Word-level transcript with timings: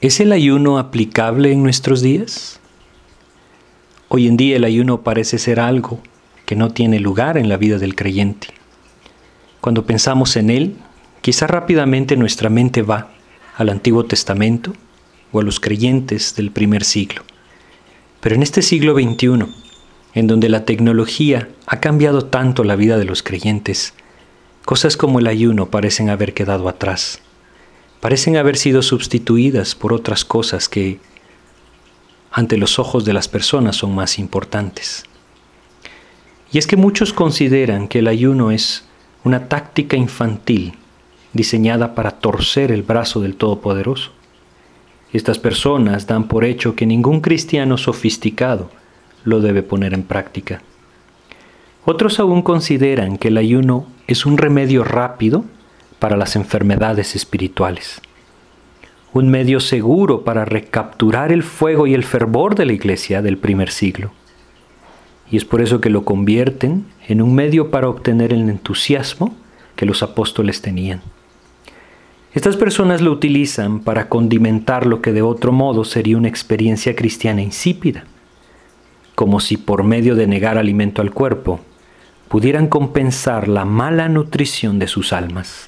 ¿Es 0.00 0.20
el 0.20 0.30
ayuno 0.30 0.78
aplicable 0.78 1.50
en 1.50 1.64
nuestros 1.64 2.02
días? 2.02 2.60
Hoy 4.06 4.28
en 4.28 4.36
día 4.36 4.54
el 4.54 4.62
ayuno 4.62 5.02
parece 5.02 5.38
ser 5.38 5.58
algo 5.58 5.98
que 6.46 6.54
no 6.54 6.70
tiene 6.70 7.00
lugar 7.00 7.36
en 7.36 7.48
la 7.48 7.56
vida 7.56 7.78
del 7.78 7.96
creyente. 7.96 8.46
Cuando 9.60 9.86
pensamos 9.86 10.36
en 10.36 10.50
él, 10.50 10.76
quizá 11.20 11.48
rápidamente 11.48 12.16
nuestra 12.16 12.48
mente 12.48 12.82
va 12.82 13.10
al 13.56 13.70
Antiguo 13.70 14.04
Testamento 14.04 14.72
o 15.32 15.40
a 15.40 15.42
los 15.42 15.58
creyentes 15.58 16.36
del 16.36 16.52
primer 16.52 16.84
siglo. 16.84 17.22
Pero 18.20 18.36
en 18.36 18.44
este 18.44 18.62
siglo 18.62 18.94
XXI, 18.94 19.46
en 20.14 20.26
donde 20.28 20.48
la 20.48 20.64
tecnología 20.64 21.48
ha 21.66 21.80
cambiado 21.80 22.26
tanto 22.26 22.62
la 22.62 22.76
vida 22.76 22.98
de 22.98 23.04
los 23.04 23.24
creyentes, 23.24 23.94
cosas 24.64 24.96
como 24.96 25.18
el 25.18 25.26
ayuno 25.26 25.72
parecen 25.72 26.08
haber 26.08 26.34
quedado 26.34 26.68
atrás 26.68 27.20
parecen 28.00 28.36
haber 28.36 28.56
sido 28.56 28.82
sustituidas 28.82 29.74
por 29.74 29.92
otras 29.92 30.24
cosas 30.24 30.68
que 30.68 31.00
ante 32.30 32.56
los 32.56 32.78
ojos 32.78 33.04
de 33.04 33.12
las 33.12 33.28
personas 33.28 33.76
son 33.76 33.94
más 33.94 34.18
importantes. 34.18 35.04
Y 36.52 36.58
es 36.58 36.66
que 36.66 36.76
muchos 36.76 37.12
consideran 37.12 37.88
que 37.88 37.98
el 37.98 38.06
ayuno 38.06 38.50
es 38.50 38.84
una 39.24 39.48
táctica 39.48 39.96
infantil 39.96 40.74
diseñada 41.32 41.94
para 41.94 42.12
torcer 42.12 42.72
el 42.72 42.82
brazo 42.82 43.20
del 43.20 43.36
Todopoderoso. 43.36 44.12
Estas 45.12 45.38
personas 45.38 46.06
dan 46.06 46.28
por 46.28 46.44
hecho 46.44 46.74
que 46.74 46.86
ningún 46.86 47.20
cristiano 47.20 47.76
sofisticado 47.76 48.70
lo 49.24 49.40
debe 49.40 49.62
poner 49.62 49.94
en 49.94 50.02
práctica. 50.02 50.62
Otros 51.84 52.20
aún 52.20 52.42
consideran 52.42 53.18
que 53.18 53.28
el 53.28 53.38
ayuno 53.38 53.86
es 54.06 54.26
un 54.26 54.38
remedio 54.38 54.84
rápido 54.84 55.44
para 55.98 56.16
las 56.16 56.36
enfermedades 56.36 57.16
espirituales. 57.16 58.00
Un 59.12 59.28
medio 59.28 59.60
seguro 59.60 60.22
para 60.22 60.44
recapturar 60.44 61.32
el 61.32 61.42
fuego 61.42 61.86
y 61.86 61.94
el 61.94 62.04
fervor 62.04 62.54
de 62.54 62.66
la 62.66 62.72
iglesia 62.72 63.22
del 63.22 63.38
primer 63.38 63.70
siglo. 63.70 64.12
Y 65.30 65.36
es 65.36 65.44
por 65.44 65.60
eso 65.60 65.80
que 65.80 65.90
lo 65.90 66.04
convierten 66.04 66.86
en 67.06 67.22
un 67.22 67.34
medio 67.34 67.70
para 67.70 67.88
obtener 67.88 68.32
el 68.32 68.48
entusiasmo 68.48 69.34
que 69.76 69.86
los 69.86 70.02
apóstoles 70.02 70.62
tenían. 70.62 71.00
Estas 72.34 72.56
personas 72.56 73.00
lo 73.00 73.10
utilizan 73.10 73.80
para 73.80 74.08
condimentar 74.08 74.86
lo 74.86 75.00
que 75.00 75.12
de 75.12 75.22
otro 75.22 75.50
modo 75.52 75.84
sería 75.84 76.16
una 76.16 76.28
experiencia 76.28 76.94
cristiana 76.94 77.42
insípida, 77.42 78.04
como 79.14 79.40
si 79.40 79.56
por 79.56 79.82
medio 79.82 80.14
de 80.14 80.26
negar 80.26 80.58
alimento 80.58 81.02
al 81.02 81.10
cuerpo 81.10 81.60
pudieran 82.28 82.68
compensar 82.68 83.48
la 83.48 83.64
mala 83.64 84.08
nutrición 84.08 84.78
de 84.78 84.86
sus 84.86 85.12
almas. 85.12 85.67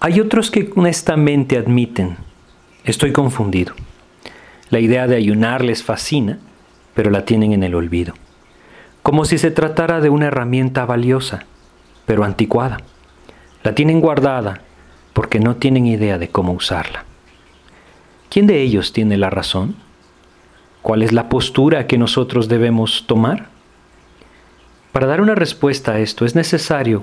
Hay 0.00 0.20
otros 0.20 0.52
que 0.52 0.70
honestamente 0.76 1.58
admiten, 1.58 2.18
estoy 2.84 3.10
confundido. 3.10 3.74
La 4.70 4.78
idea 4.78 5.08
de 5.08 5.16
ayunar 5.16 5.64
les 5.64 5.82
fascina, 5.82 6.38
pero 6.94 7.10
la 7.10 7.24
tienen 7.24 7.52
en 7.52 7.64
el 7.64 7.74
olvido. 7.74 8.14
Como 9.02 9.24
si 9.24 9.38
se 9.38 9.50
tratara 9.50 10.00
de 10.00 10.08
una 10.08 10.26
herramienta 10.26 10.84
valiosa, 10.84 11.46
pero 12.06 12.22
anticuada. 12.22 12.78
La 13.64 13.74
tienen 13.74 14.00
guardada 14.00 14.60
porque 15.14 15.40
no 15.40 15.56
tienen 15.56 15.84
idea 15.84 16.16
de 16.16 16.28
cómo 16.28 16.52
usarla. 16.52 17.04
¿Quién 18.30 18.46
de 18.46 18.62
ellos 18.62 18.92
tiene 18.92 19.16
la 19.16 19.30
razón? 19.30 19.74
¿Cuál 20.82 21.02
es 21.02 21.12
la 21.12 21.28
postura 21.28 21.88
que 21.88 21.98
nosotros 21.98 22.46
debemos 22.46 23.04
tomar? 23.08 23.48
Para 24.92 25.08
dar 25.08 25.20
una 25.20 25.34
respuesta 25.34 25.92
a 25.92 25.98
esto 25.98 26.24
es 26.24 26.36
necesario 26.36 27.02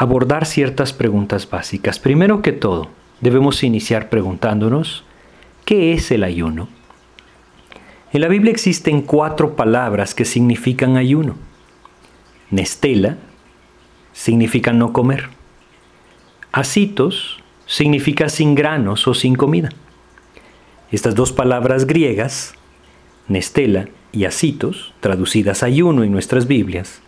abordar 0.00 0.46
ciertas 0.46 0.92
preguntas 0.92 1.50
básicas. 1.50 1.98
Primero 1.98 2.40
que 2.40 2.52
todo, 2.52 2.88
debemos 3.20 3.64
iniciar 3.64 4.10
preguntándonos, 4.10 5.02
¿qué 5.64 5.92
es 5.92 6.12
el 6.12 6.22
ayuno? 6.22 6.68
En 8.12 8.20
la 8.20 8.28
Biblia 8.28 8.52
existen 8.52 9.02
cuatro 9.02 9.56
palabras 9.56 10.14
que 10.14 10.24
significan 10.24 10.96
ayuno. 10.96 11.34
Nestela 12.52 13.16
significa 14.12 14.72
no 14.72 14.92
comer. 14.92 15.30
Asitos 16.52 17.42
significa 17.66 18.28
sin 18.28 18.54
granos 18.54 19.08
o 19.08 19.14
sin 19.14 19.34
comida. 19.34 19.70
Estas 20.92 21.16
dos 21.16 21.32
palabras 21.32 21.88
griegas, 21.88 22.54
nestela 23.26 23.88
y 24.12 24.26
asitos, 24.26 24.94
traducidas 25.00 25.64
ayuno 25.64 26.04
en 26.04 26.12
nuestras 26.12 26.46
Biblias, 26.46 27.02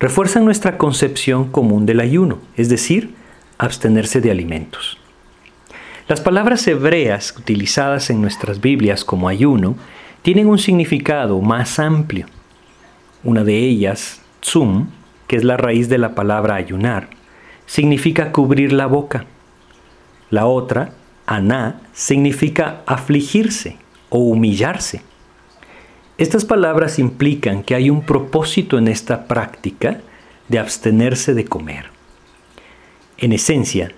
refuerzan 0.00 0.46
nuestra 0.46 0.78
concepción 0.78 1.50
común 1.50 1.84
del 1.86 2.00
ayuno, 2.00 2.38
es 2.56 2.70
decir, 2.70 3.14
abstenerse 3.58 4.22
de 4.22 4.30
alimentos. 4.30 4.98
Las 6.08 6.22
palabras 6.22 6.66
hebreas 6.66 7.34
utilizadas 7.36 8.08
en 8.08 8.20
nuestras 8.20 8.60
Biblias 8.60 9.04
como 9.04 9.28
ayuno 9.28 9.76
tienen 10.22 10.48
un 10.48 10.58
significado 10.58 11.40
más 11.40 11.78
amplio. 11.78 12.26
Una 13.22 13.44
de 13.44 13.58
ellas, 13.58 14.22
tsum, 14.40 14.88
que 15.28 15.36
es 15.36 15.44
la 15.44 15.58
raíz 15.58 15.90
de 15.90 15.98
la 15.98 16.14
palabra 16.14 16.54
ayunar, 16.54 17.10
significa 17.66 18.32
cubrir 18.32 18.72
la 18.72 18.86
boca. 18.86 19.26
La 20.30 20.46
otra, 20.46 20.94
aná, 21.26 21.82
significa 21.92 22.80
afligirse 22.86 23.76
o 24.08 24.18
humillarse. 24.18 25.02
Estas 26.20 26.44
palabras 26.44 26.98
implican 26.98 27.62
que 27.62 27.74
hay 27.74 27.88
un 27.88 28.02
propósito 28.02 28.76
en 28.76 28.88
esta 28.88 29.24
práctica 29.24 30.02
de 30.50 30.58
abstenerse 30.58 31.32
de 31.32 31.46
comer. 31.46 31.86
En 33.16 33.32
esencia, 33.32 33.92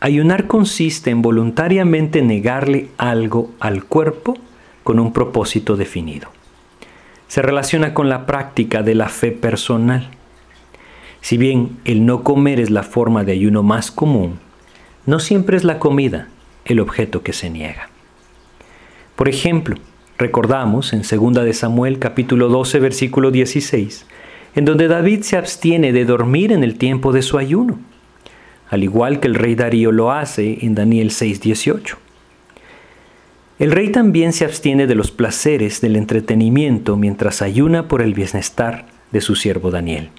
ayunar 0.00 0.48
consiste 0.48 1.10
en 1.10 1.22
voluntariamente 1.22 2.22
negarle 2.22 2.88
algo 2.98 3.52
al 3.60 3.84
cuerpo 3.84 4.36
con 4.82 4.98
un 4.98 5.12
propósito 5.12 5.76
definido. 5.76 6.32
Se 7.28 7.40
relaciona 7.40 7.94
con 7.94 8.08
la 8.08 8.26
práctica 8.26 8.82
de 8.82 8.96
la 8.96 9.08
fe 9.08 9.30
personal. 9.30 10.10
Si 11.20 11.36
bien 11.36 11.78
el 11.84 12.04
no 12.04 12.24
comer 12.24 12.58
es 12.58 12.70
la 12.70 12.82
forma 12.82 13.22
de 13.22 13.30
ayuno 13.30 13.62
más 13.62 13.92
común, 13.92 14.40
no 15.06 15.20
siempre 15.20 15.56
es 15.56 15.62
la 15.62 15.78
comida 15.78 16.26
el 16.64 16.80
objeto 16.80 17.22
que 17.22 17.32
se 17.32 17.48
niega. 17.48 17.90
Por 19.14 19.28
ejemplo, 19.28 19.76
Recordamos 20.20 20.92
en 20.92 21.00
2 21.00 21.44
de 21.46 21.54
Samuel 21.54 21.98
capítulo 21.98 22.50
12 22.50 22.78
versículo 22.78 23.30
16, 23.30 24.04
en 24.54 24.66
donde 24.66 24.86
David 24.86 25.22
se 25.22 25.38
abstiene 25.38 25.94
de 25.94 26.04
dormir 26.04 26.52
en 26.52 26.62
el 26.62 26.76
tiempo 26.76 27.12
de 27.12 27.22
su 27.22 27.38
ayuno, 27.38 27.78
al 28.68 28.84
igual 28.84 29.20
que 29.20 29.28
el 29.28 29.34
rey 29.34 29.54
Darío 29.54 29.92
lo 29.92 30.12
hace 30.12 30.58
en 30.60 30.74
Daniel 30.74 31.10
6:18. 31.10 31.96
El 33.58 33.72
rey 33.72 33.88
también 33.88 34.34
se 34.34 34.44
abstiene 34.44 34.86
de 34.86 34.94
los 34.94 35.10
placeres 35.10 35.80
del 35.80 35.96
entretenimiento 35.96 36.98
mientras 36.98 37.40
ayuna 37.40 37.88
por 37.88 38.02
el 38.02 38.12
bienestar 38.12 38.84
de 39.12 39.22
su 39.22 39.36
siervo 39.36 39.70
Daniel, 39.70 40.10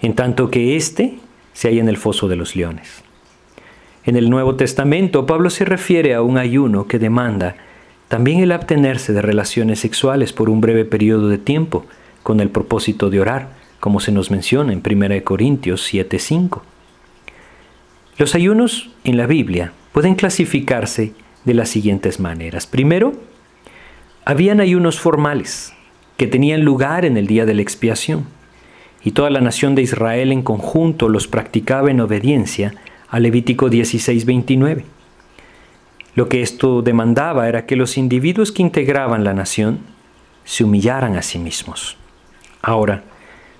en 0.00 0.14
tanto 0.14 0.50
que 0.50 0.74
éste 0.74 1.18
se 1.52 1.68
halla 1.68 1.82
en 1.82 1.90
el 1.90 1.98
foso 1.98 2.28
de 2.28 2.36
los 2.36 2.56
leones. 2.56 3.04
En 4.06 4.16
el 4.16 4.30
Nuevo 4.30 4.54
Testamento, 4.54 5.26
Pablo 5.26 5.50
se 5.50 5.66
refiere 5.66 6.14
a 6.14 6.22
un 6.22 6.38
ayuno 6.38 6.88
que 6.88 6.98
demanda 6.98 7.56
también 8.12 8.40
el 8.40 8.52
abstenerse 8.52 9.14
de 9.14 9.22
relaciones 9.22 9.80
sexuales 9.80 10.34
por 10.34 10.50
un 10.50 10.60
breve 10.60 10.84
periodo 10.84 11.30
de 11.30 11.38
tiempo, 11.38 11.86
con 12.22 12.40
el 12.40 12.50
propósito 12.50 13.08
de 13.08 13.20
orar, 13.20 13.48
como 13.80 14.00
se 14.00 14.12
nos 14.12 14.30
menciona 14.30 14.74
en 14.74 14.82
1 14.82 15.24
Corintios 15.24 15.90
7:5. 15.90 16.60
Los 18.18 18.34
ayunos 18.34 18.90
en 19.04 19.16
la 19.16 19.26
Biblia 19.26 19.72
pueden 19.92 20.14
clasificarse 20.14 21.14
de 21.46 21.54
las 21.54 21.70
siguientes 21.70 22.20
maneras. 22.20 22.66
Primero, 22.66 23.14
habían 24.26 24.60
ayunos 24.60 25.00
formales 25.00 25.72
que 26.18 26.26
tenían 26.26 26.66
lugar 26.66 27.06
en 27.06 27.16
el 27.16 27.26
día 27.26 27.46
de 27.46 27.54
la 27.54 27.62
expiación, 27.62 28.26
y 29.02 29.12
toda 29.12 29.30
la 29.30 29.40
nación 29.40 29.74
de 29.74 29.80
Israel 29.80 30.32
en 30.32 30.42
conjunto 30.42 31.08
los 31.08 31.28
practicaba 31.28 31.90
en 31.90 32.02
obediencia 32.02 32.74
a 33.08 33.18
Levítico 33.20 33.70
16:29. 33.70 34.84
Lo 36.14 36.28
que 36.28 36.42
esto 36.42 36.82
demandaba 36.82 37.48
era 37.48 37.64
que 37.64 37.74
los 37.74 37.96
individuos 37.96 38.52
que 38.52 38.60
integraban 38.60 39.24
la 39.24 39.32
nación 39.32 39.80
se 40.44 40.62
humillaran 40.62 41.16
a 41.16 41.22
sí 41.22 41.38
mismos. 41.38 41.96
Ahora, 42.60 43.04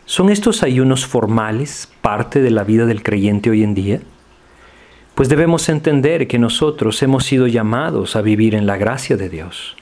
¿son 0.05 0.29
estos 0.29 0.63
ayunos 0.63 1.07
formales 1.07 1.91
parte 2.03 2.43
de 2.43 2.51
la 2.51 2.65
vida 2.65 2.85
del 2.85 3.03
creyente 3.03 3.49
hoy 3.49 3.63
en 3.63 3.75
día? 3.75 4.01
Pues 5.15 5.31
debemos 5.31 5.71
entender 5.71 6.29
que 6.29 6.39
nosotros 6.39 7.03
hemos 7.03 7.25
sido 7.25 7.47
llamados 7.47 8.17
a 8.17 8.23
vivir 8.23 8.55
en 8.55 8.67
la 8.67 8.77
gracia 8.77 9.17
de 9.17 9.31
Dios. 9.31 9.77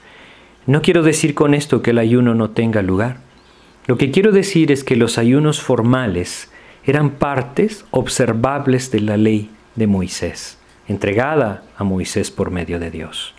No 0.65 0.81
quiero 0.81 1.03
decir 1.03 1.33
con 1.33 1.53
esto 1.53 1.81
que 1.81 1.91
el 1.91 1.97
ayuno 1.97 2.35
no 2.35 2.51
tenga 2.51 2.81
lugar. 2.81 3.17
Lo 3.85 3.97
que 3.97 4.11
quiero 4.11 4.31
decir 4.31 4.71
es 4.71 4.85
que 4.85 4.95
los 4.95 5.17
ayunos 5.17 5.59
formales 5.59 6.49
eran 6.85 7.11
partes 7.11 7.83
observables 7.91 8.91
de 8.91 9.01
la 9.01 9.17
ley 9.17 9.49
de 9.75 9.87
Moisés 9.87 10.60
entregada 10.91 11.63
a 11.77 11.83
Moisés 11.83 12.29
por 12.29 12.51
medio 12.51 12.79
de 12.79 12.91
Dios. 12.91 13.33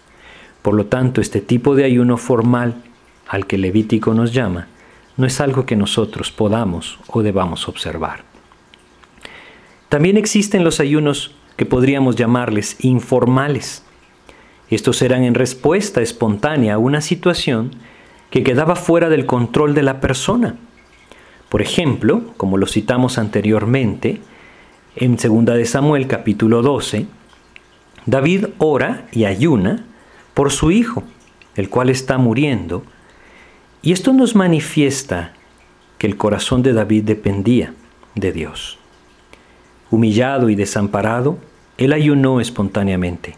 Por 0.63 0.75
lo 0.75 0.87
tanto, 0.87 1.21
este 1.21 1.41
tipo 1.41 1.75
de 1.77 1.85
ayuno 1.85 2.17
formal 2.17 2.75
al 3.29 3.47
que 3.47 3.59
Levítico 3.59 4.15
nos 4.15 4.33
llama 4.33 4.67
no 5.17 5.27
es 5.27 5.41
algo 5.41 5.67
que 5.67 5.77
nosotros 5.77 6.33
podamos 6.33 6.99
o 7.07 7.23
debamos 7.23 7.69
observar. 7.69 8.25
También 9.89 10.17
existen 10.17 10.65
los 10.65 10.81
ayunos 10.81 11.35
que 11.57 11.67
podríamos 11.67 12.17
llamarles 12.17 12.83
informales. 12.85 13.85
Estos 14.71 15.03
eran 15.03 15.23
en 15.23 15.35
respuesta 15.35 16.01
espontánea 16.01 16.75
a 16.75 16.79
una 16.79 17.03
situación 17.03 17.73
que 18.31 18.43
quedaba 18.43 18.75
fuera 18.75 19.11
del 19.11 19.27
control 19.27 19.75
de 19.75 19.83
la 19.83 20.01
persona. 20.01 20.57
Por 21.51 21.61
ejemplo, 21.61 22.23
como 22.39 22.57
lo 22.57 22.67
citamos 22.67 23.19
anteriormente, 23.19 24.21
en 24.97 25.17
2 25.17 25.45
de 25.45 25.67
Samuel 25.67 26.07
capítulo 26.07 26.63
12, 26.63 27.07
David 28.07 28.47
ora 28.59 29.07
y 29.13 29.25
ayuna 29.25 29.85
por 30.35 30.51
su 30.51 30.71
hijo, 30.71 31.05
el 31.55 31.69
cual 31.69 31.91
está 31.91 32.19
muriendo, 32.19 32.83
y 33.83 33.93
esto 33.93 34.13
nos 34.13 34.35
manifiesta 34.35 35.35
que 35.99 36.07
el 36.07 36.17
corazón 36.17 36.63
de 36.63 36.73
David 36.73 37.05
dependía 37.05 37.75
de 38.15 38.33
Dios. 38.33 38.79
Humillado 39.91 40.51
y 40.51 40.55
desamparado, 40.55 41.39
él 41.79 41.93
ayunó 41.93 42.41
espontáneamente 42.41 43.37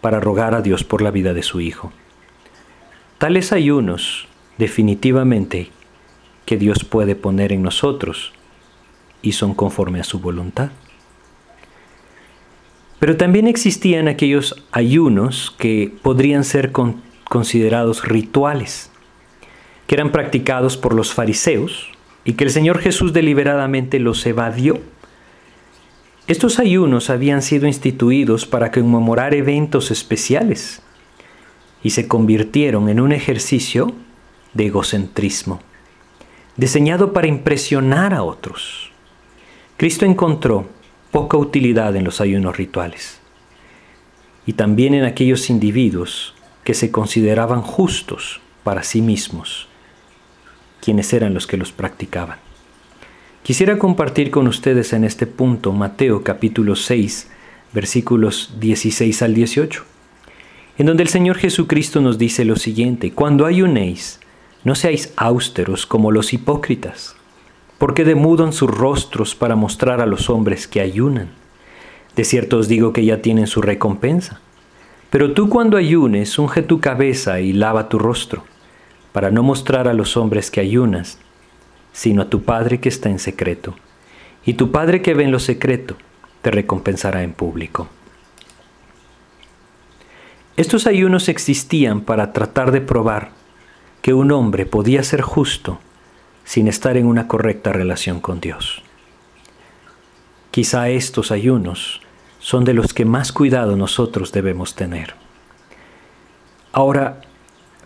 para 0.00 0.20
rogar 0.20 0.54
a 0.54 0.62
Dios 0.62 0.84
por 0.84 1.02
la 1.02 1.10
vida 1.10 1.34
de 1.34 1.42
su 1.42 1.60
hijo. 1.60 1.92
Tales 3.18 3.52
ayunos 3.52 4.28
definitivamente 4.58 5.70
que 6.46 6.56
Dios 6.56 6.84
puede 6.84 7.14
poner 7.14 7.52
en 7.52 7.62
nosotros 7.62 8.32
y 9.22 9.32
son 9.32 9.54
conforme 9.54 10.00
a 10.00 10.04
su 10.04 10.20
voluntad. 10.20 10.70
Pero 13.00 13.16
también 13.16 13.48
existían 13.48 14.08
aquellos 14.08 14.62
ayunos 14.72 15.54
que 15.58 15.92
podrían 16.02 16.44
ser 16.44 16.70
considerados 17.24 18.06
rituales, 18.06 18.90
que 19.86 19.94
eran 19.94 20.12
practicados 20.12 20.76
por 20.76 20.94
los 20.94 21.14
fariseos 21.14 21.88
y 22.24 22.34
que 22.34 22.44
el 22.44 22.50
Señor 22.50 22.78
Jesús 22.78 23.14
deliberadamente 23.14 23.98
los 23.98 24.24
evadió. 24.26 24.78
Estos 26.26 26.58
ayunos 26.58 27.08
habían 27.08 27.40
sido 27.40 27.66
instituidos 27.66 28.44
para 28.44 28.70
conmemorar 28.70 29.34
eventos 29.34 29.90
especiales 29.90 30.82
y 31.82 31.90
se 31.90 32.06
convirtieron 32.06 32.90
en 32.90 33.00
un 33.00 33.12
ejercicio 33.12 33.94
de 34.52 34.66
egocentrismo, 34.66 35.60
diseñado 36.56 37.14
para 37.14 37.28
impresionar 37.28 38.12
a 38.12 38.22
otros. 38.22 38.92
Cristo 39.78 40.04
encontró 40.04 40.68
poca 41.10 41.36
utilidad 41.36 41.96
en 41.96 42.04
los 42.04 42.20
ayunos 42.20 42.56
rituales 42.56 43.20
y 44.46 44.52
también 44.52 44.94
en 44.94 45.04
aquellos 45.04 45.50
individuos 45.50 46.34
que 46.64 46.74
se 46.74 46.90
consideraban 46.90 47.62
justos 47.62 48.40
para 48.62 48.82
sí 48.82 49.02
mismos, 49.02 49.68
quienes 50.80 51.12
eran 51.12 51.34
los 51.34 51.46
que 51.46 51.56
los 51.56 51.72
practicaban. 51.72 52.38
Quisiera 53.42 53.78
compartir 53.78 54.30
con 54.30 54.46
ustedes 54.46 54.92
en 54.92 55.04
este 55.04 55.26
punto 55.26 55.72
Mateo 55.72 56.22
capítulo 56.22 56.76
6, 56.76 57.28
versículos 57.72 58.54
16 58.60 59.22
al 59.22 59.34
18, 59.34 59.84
en 60.78 60.86
donde 60.86 61.02
el 61.02 61.08
Señor 61.08 61.38
Jesucristo 61.38 62.00
nos 62.00 62.18
dice 62.18 62.44
lo 62.44 62.56
siguiente, 62.56 63.12
cuando 63.12 63.46
ayunéis, 63.46 64.20
no 64.62 64.74
seáis 64.74 65.12
austeros 65.16 65.86
como 65.86 66.12
los 66.12 66.32
hipócritas 66.32 67.16
porque 67.80 68.04
demudan 68.04 68.52
sus 68.52 68.70
rostros 68.70 69.34
para 69.34 69.56
mostrar 69.56 70.02
a 70.02 70.06
los 70.06 70.28
hombres 70.28 70.68
que 70.68 70.82
ayunan. 70.82 71.30
De 72.14 72.24
cierto 72.24 72.58
os 72.58 72.68
digo 72.68 72.92
que 72.92 73.06
ya 73.06 73.22
tienen 73.22 73.46
su 73.46 73.62
recompensa. 73.62 74.38
Pero 75.08 75.32
tú 75.32 75.48
cuando 75.48 75.78
ayunes, 75.78 76.38
unge 76.38 76.60
tu 76.60 76.78
cabeza 76.78 77.40
y 77.40 77.54
lava 77.54 77.88
tu 77.88 77.98
rostro, 77.98 78.44
para 79.12 79.30
no 79.30 79.42
mostrar 79.42 79.88
a 79.88 79.94
los 79.94 80.18
hombres 80.18 80.50
que 80.50 80.60
ayunas, 80.60 81.18
sino 81.90 82.20
a 82.20 82.28
tu 82.28 82.42
Padre 82.42 82.80
que 82.80 82.90
está 82.90 83.08
en 83.08 83.18
secreto. 83.18 83.74
Y 84.44 84.54
tu 84.54 84.70
Padre 84.72 85.00
que 85.00 85.14
ve 85.14 85.24
en 85.24 85.32
lo 85.32 85.38
secreto, 85.38 85.96
te 86.42 86.50
recompensará 86.50 87.22
en 87.22 87.32
público. 87.32 87.88
Estos 90.58 90.86
ayunos 90.86 91.30
existían 91.30 92.02
para 92.02 92.34
tratar 92.34 92.72
de 92.72 92.82
probar 92.82 93.30
que 94.02 94.12
un 94.12 94.32
hombre 94.32 94.66
podía 94.66 95.02
ser 95.02 95.22
justo 95.22 95.78
sin 96.50 96.66
estar 96.66 96.96
en 96.96 97.06
una 97.06 97.28
correcta 97.28 97.72
relación 97.72 98.20
con 98.20 98.40
Dios. 98.40 98.82
Quizá 100.50 100.88
estos 100.88 101.30
ayunos 101.30 102.00
son 102.40 102.64
de 102.64 102.74
los 102.74 102.92
que 102.92 103.04
más 103.04 103.30
cuidado 103.30 103.76
nosotros 103.76 104.32
debemos 104.32 104.74
tener. 104.74 105.14
Ahora, 106.72 107.20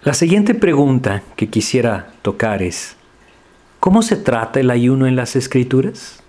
la 0.02 0.14
siguiente 0.14 0.54
pregunta 0.54 1.22
que 1.36 1.50
quisiera 1.50 2.14
tocar 2.22 2.62
es, 2.62 2.96
¿cómo 3.80 4.00
se 4.00 4.16
trata 4.16 4.60
el 4.60 4.70
ayuno 4.70 5.06
en 5.06 5.14
las 5.14 5.36
escrituras? 5.36 6.22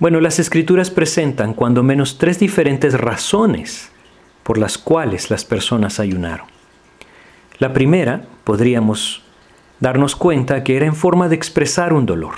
Bueno, 0.00 0.20
las 0.20 0.40
escrituras 0.40 0.90
presentan 0.90 1.54
cuando 1.54 1.84
menos 1.84 2.18
tres 2.18 2.40
diferentes 2.40 2.94
razones 2.94 3.92
por 4.42 4.58
las 4.58 4.76
cuales 4.76 5.30
las 5.30 5.44
personas 5.44 6.00
ayunaron. 6.00 6.48
La 7.60 7.72
primera 7.72 8.22
podríamos 8.42 9.23
darnos 9.84 10.16
cuenta 10.16 10.64
que 10.64 10.76
era 10.76 10.86
en 10.86 10.94
forma 10.94 11.28
de 11.28 11.36
expresar 11.36 11.92
un 11.92 12.06
dolor. 12.06 12.36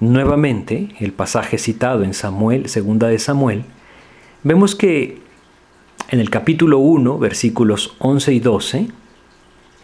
Nuevamente, 0.00 0.90
el 1.00 1.14
pasaje 1.14 1.56
citado 1.56 2.04
en 2.04 2.12
Samuel, 2.12 2.68
segunda 2.68 3.08
de 3.08 3.18
Samuel, 3.18 3.64
vemos 4.42 4.74
que 4.74 5.22
en 6.10 6.20
el 6.20 6.28
capítulo 6.28 6.78
1, 6.78 7.18
versículos 7.18 7.96
11 8.00 8.34
y 8.34 8.40
12, 8.40 8.88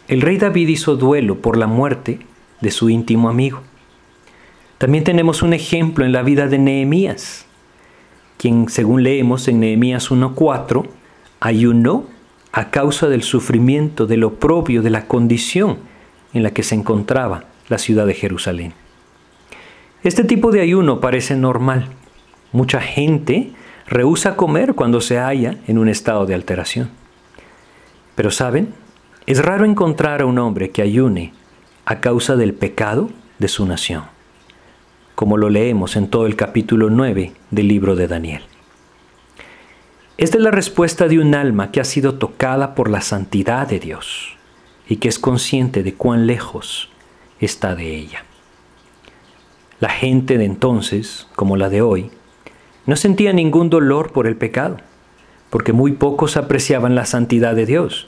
el 0.09 0.21
rey 0.21 0.37
David 0.37 0.67
hizo 0.67 0.95
duelo 0.95 1.41
por 1.41 1.57
la 1.57 1.65
muerte 1.65 2.19
de 2.61 2.69
su 2.69 2.91
íntimo 2.91 3.29
amigo. 3.29 3.61
También 4.77 5.03
tenemos 5.03 5.41
un 5.41 5.53
ejemplo 5.53 6.05
en 6.05 6.11
la 6.11 6.21
vida 6.21 6.47
de 6.47 6.59
Nehemías, 6.59 7.47
quien, 8.37 8.69
según 8.69 9.01
leemos 9.01 9.47
en 9.47 9.59
Nehemías 9.59 10.11
1.4, 10.11 10.85
ayunó 11.39 12.05
a 12.51 12.69
causa 12.69 13.07
del 13.07 13.23
sufrimiento, 13.23 14.05
del 14.05 14.23
oprobio, 14.23 14.83
de 14.83 14.91
la 14.91 15.07
condición 15.07 15.88
en 16.33 16.43
la 16.43 16.51
que 16.51 16.63
se 16.63 16.75
encontraba 16.75 17.45
la 17.69 17.77
ciudad 17.77 18.05
de 18.05 18.13
Jerusalén. 18.13 18.73
Este 20.03 20.23
tipo 20.23 20.51
de 20.51 20.61
ayuno 20.61 21.01
parece 21.01 21.35
normal. 21.35 21.87
Mucha 22.51 22.81
gente 22.81 23.51
rehúsa 23.87 24.35
comer 24.35 24.73
cuando 24.73 25.01
se 25.01 25.17
halla 25.17 25.57
en 25.67 25.77
un 25.77 25.89
estado 25.89 26.25
de 26.25 26.35
alteración. 26.35 26.89
Pero 28.15 28.31
saben, 28.31 28.73
es 29.25 29.43
raro 29.43 29.65
encontrar 29.65 30.21
a 30.21 30.25
un 30.25 30.39
hombre 30.39 30.71
que 30.71 30.81
ayune 30.81 31.33
a 31.85 31.99
causa 31.99 32.35
del 32.35 32.53
pecado 32.53 33.09
de 33.39 33.47
su 33.47 33.65
nación, 33.65 34.03
como 35.15 35.37
lo 35.37 35.49
leemos 35.49 35.95
en 35.95 36.07
todo 36.07 36.25
el 36.25 36.35
capítulo 36.35 36.89
9 36.89 37.33
del 37.51 37.67
libro 37.67 37.95
de 37.95 38.07
Daniel. 38.07 38.43
Esta 40.17 40.37
es 40.37 40.43
la 40.43 40.51
respuesta 40.51 41.07
de 41.07 41.19
un 41.19 41.33
alma 41.33 41.71
que 41.71 41.79
ha 41.79 41.85
sido 41.85 42.15
tocada 42.15 42.75
por 42.75 42.89
la 42.89 43.01
santidad 43.01 43.67
de 43.67 43.79
Dios 43.79 44.38
y 44.89 44.97
que 44.97 45.07
es 45.07 45.19
consciente 45.19 45.83
de 45.83 45.93
cuán 45.93 46.25
lejos 46.25 46.89
está 47.39 47.75
de 47.75 47.95
ella. 47.95 48.25
La 49.79 49.89
gente 49.89 50.37
de 50.37 50.45
entonces, 50.45 51.27
como 51.35 51.55
la 51.55 51.69
de 51.69 51.81
hoy, 51.81 52.11
no 52.87 52.95
sentía 52.95 53.31
ningún 53.31 53.69
dolor 53.69 54.11
por 54.11 54.25
el 54.25 54.35
pecado, 54.35 54.77
porque 55.51 55.73
muy 55.73 55.93
pocos 55.93 56.35
apreciaban 56.35 56.95
la 56.95 57.05
santidad 57.05 57.55
de 57.55 57.67
Dios. 57.67 58.07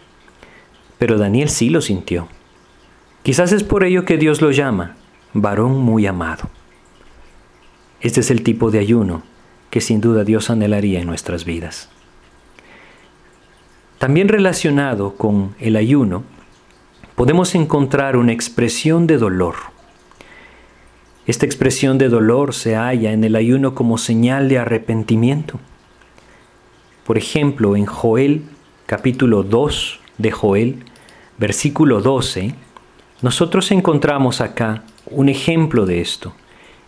Pero 0.97 1.19
Daniel 1.19 1.50
sí 1.50 1.69
lo 1.69 1.81
sintió. 1.81 2.27
Quizás 3.23 3.51
es 3.51 3.63
por 3.63 3.83
ello 3.83 4.03
que 4.03 4.17
Dios 4.17 4.41
lo 4.41 4.51
llama 4.51 4.97
varón 5.33 5.77
muy 5.77 6.07
amado. 6.07 6.50
Este 8.01 8.19
es 8.21 8.31
el 8.31 8.41
tipo 8.43 8.71
de 8.71 8.79
ayuno 8.79 9.21
que 9.69 9.81
sin 9.81 10.01
duda 10.01 10.23
Dios 10.23 10.50
anhelaría 10.50 11.00
en 11.00 11.07
nuestras 11.07 11.45
vidas. 11.45 11.89
También 14.00 14.27
relacionado 14.27 15.13
con 15.15 15.55
el 15.59 15.75
ayuno 15.75 16.23
podemos 17.21 17.53
encontrar 17.53 18.17
una 18.17 18.31
expresión 18.31 19.05
de 19.05 19.19
dolor. 19.19 19.53
Esta 21.27 21.45
expresión 21.45 21.99
de 21.99 22.09
dolor 22.09 22.55
se 22.55 22.75
halla 22.75 23.11
en 23.11 23.23
el 23.23 23.35
ayuno 23.35 23.75
como 23.75 23.99
señal 23.99 24.49
de 24.49 24.57
arrepentimiento. 24.57 25.59
Por 27.05 27.19
ejemplo, 27.19 27.75
en 27.75 27.85
Joel 27.85 28.41
capítulo 28.87 29.43
2 29.43 29.99
de 30.17 30.31
Joel, 30.31 30.83
versículo 31.37 32.01
12, 32.01 32.55
nosotros 33.21 33.69
encontramos 33.69 34.41
acá 34.41 34.81
un 35.05 35.29
ejemplo 35.29 35.85
de 35.85 36.01
esto, 36.01 36.33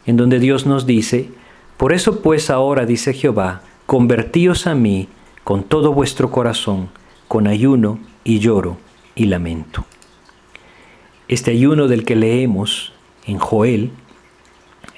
en 0.07 0.17
donde 0.17 0.39
Dios 0.39 0.65
nos 0.65 0.87
dice, 0.87 1.29
por 1.77 1.93
eso 1.93 2.21
pues 2.21 2.49
ahora 2.49 2.87
dice 2.87 3.13
Jehová, 3.13 3.61
convertíos 3.85 4.65
a 4.65 4.73
mí 4.73 5.09
con 5.43 5.61
todo 5.61 5.93
vuestro 5.93 6.31
corazón, 6.31 6.89
con 7.27 7.45
ayuno 7.45 7.99
y 8.23 8.39
lloro 8.39 8.77
y 9.13 9.25
lamento. 9.25 9.85
Este 11.27 11.51
ayuno 11.51 11.88
del 11.88 12.03
que 12.03 12.15
leemos 12.15 12.92
en 13.25 13.38
Joel 13.38 13.92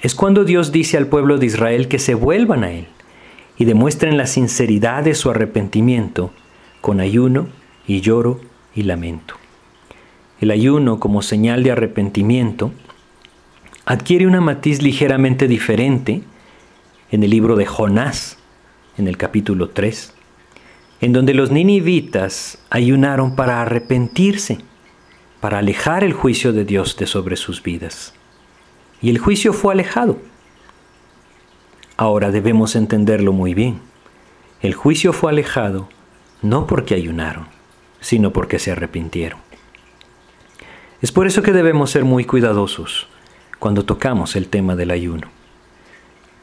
es 0.02 0.14
cuando 0.14 0.44
Dios 0.44 0.72
dice 0.72 0.96
al 0.96 1.06
pueblo 1.06 1.38
de 1.38 1.46
Israel 1.46 1.88
que 1.88 1.98
se 1.98 2.14
vuelvan 2.14 2.64
a 2.64 2.72
Él 2.72 2.86
y 3.56 3.64
demuestren 3.64 4.16
la 4.16 4.26
sinceridad 4.26 5.04
de 5.04 5.14
su 5.14 5.30
arrepentimiento 5.30 6.32
con 6.80 7.00
ayuno 7.00 7.48
y 7.86 8.00
lloro 8.00 8.40
y 8.74 8.82
lamento. 8.82 9.34
El 10.40 10.50
ayuno 10.50 11.00
como 11.00 11.22
señal 11.22 11.62
de 11.62 11.70
arrepentimiento 11.70 12.72
adquiere 13.84 14.26
una 14.26 14.40
matiz 14.40 14.82
ligeramente 14.82 15.48
diferente 15.48 16.22
en 17.10 17.22
el 17.22 17.30
libro 17.30 17.56
de 17.56 17.66
Jonás, 17.66 18.36
en 18.98 19.08
el 19.08 19.16
capítulo 19.16 19.70
3, 19.70 20.12
en 21.00 21.12
donde 21.12 21.34
los 21.34 21.50
ninivitas 21.50 22.58
ayunaron 22.68 23.36
para 23.36 23.62
arrepentirse, 23.62 24.58
para 25.46 25.58
alejar 25.58 26.02
el 26.02 26.12
juicio 26.12 26.52
de 26.52 26.64
Dios 26.64 26.96
de 26.96 27.06
sobre 27.06 27.36
sus 27.36 27.62
vidas. 27.62 28.12
Y 29.00 29.10
el 29.10 29.18
juicio 29.18 29.52
fue 29.52 29.74
alejado. 29.74 30.18
Ahora 31.96 32.32
debemos 32.32 32.74
entenderlo 32.74 33.32
muy 33.32 33.54
bien. 33.54 33.78
El 34.60 34.74
juicio 34.74 35.12
fue 35.12 35.30
alejado 35.30 35.88
no 36.42 36.66
porque 36.66 36.96
ayunaron, 36.96 37.46
sino 38.00 38.32
porque 38.32 38.58
se 38.58 38.72
arrepintieron. 38.72 39.38
Es 41.00 41.12
por 41.12 41.28
eso 41.28 41.44
que 41.44 41.52
debemos 41.52 41.92
ser 41.92 42.04
muy 42.04 42.24
cuidadosos 42.24 43.06
cuando 43.60 43.84
tocamos 43.84 44.34
el 44.34 44.48
tema 44.48 44.74
del 44.74 44.90
ayuno. 44.90 45.28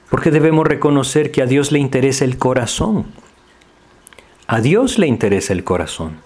Porque 0.09 0.31
debemos 0.31 0.65
reconocer 0.65 1.29
que 1.29 1.41
a 1.41 1.45
Dios 1.45 1.73
le 1.73 1.79
interesa 1.79 2.23
el 2.23 2.37
corazón. 2.37 3.07
A 4.47 4.61
Dios 4.61 4.97
le 4.97 5.07
interesa 5.07 5.51
el 5.51 5.65
corazón, 5.65 6.21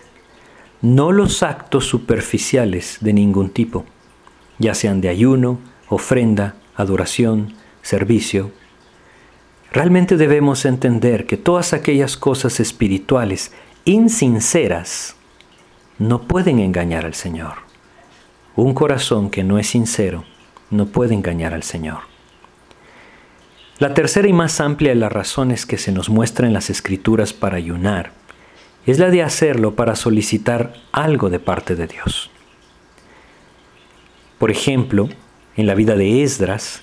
no 0.82 1.12
los 1.12 1.44
actos 1.44 1.86
superficiales 1.86 2.98
de 3.02 3.14
ningún 3.14 3.50
tipo, 3.50 3.86
ya 4.60 4.74
sean 4.74 5.02
de 5.02 5.10
ayuno, 5.10 5.60
ofrenda, 5.90 6.56
adoración, 6.76 7.54
servicio. 7.82 8.52
Realmente 9.72 10.18
debemos 10.18 10.66
entender 10.66 11.26
que 11.26 11.38
todas 11.38 11.74
aquellas 11.74 12.18
cosas 12.18 12.60
espirituales 12.60 13.52
insinceras 13.86 15.16
no 16.00 16.24
pueden 16.24 16.60
engañar 16.60 17.06
al 17.06 17.14
Señor. 17.14 17.54
Un 18.56 18.74
corazón 18.74 19.30
que 19.30 19.44
no 19.44 19.60
es 19.60 19.68
sincero 19.68 20.26
no 20.70 20.88
puede 20.88 21.14
engañar 21.14 21.54
al 21.54 21.64
Señor. 21.64 22.00
La 23.80 23.94
tercera 23.94 24.28
y 24.28 24.34
más 24.34 24.60
amplia 24.60 24.90
de 24.90 24.96
las 24.96 25.12
razones 25.12 25.66
que 25.66 25.78
se 25.78 25.92
nos 25.92 26.10
muestra 26.10 26.48
en 26.48 26.54
las 26.54 26.70
Escrituras 26.70 27.34
para 27.34 27.58
ayunar 27.58 28.17
es 28.88 29.00
la 29.00 29.12
de 29.12 29.22
hacerlo 29.22 29.76
para 29.76 29.96
solicitar 29.98 30.74
algo 30.94 31.30
de 31.30 31.40
parte 31.40 31.76
de 31.76 31.88
Dios. 31.88 32.32
Por 34.40 34.50
ejemplo, 34.50 35.10
en 35.58 35.68
la 35.68 35.76
vida 35.76 35.96
de 35.96 36.24
Esdras, 36.24 36.82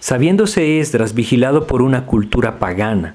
sabiéndose 0.00 0.80
Esdras 0.80 1.14
vigilado 1.14 1.66
por 1.66 1.82
una 1.82 2.06
cultura 2.06 2.58
pagana, 2.58 3.14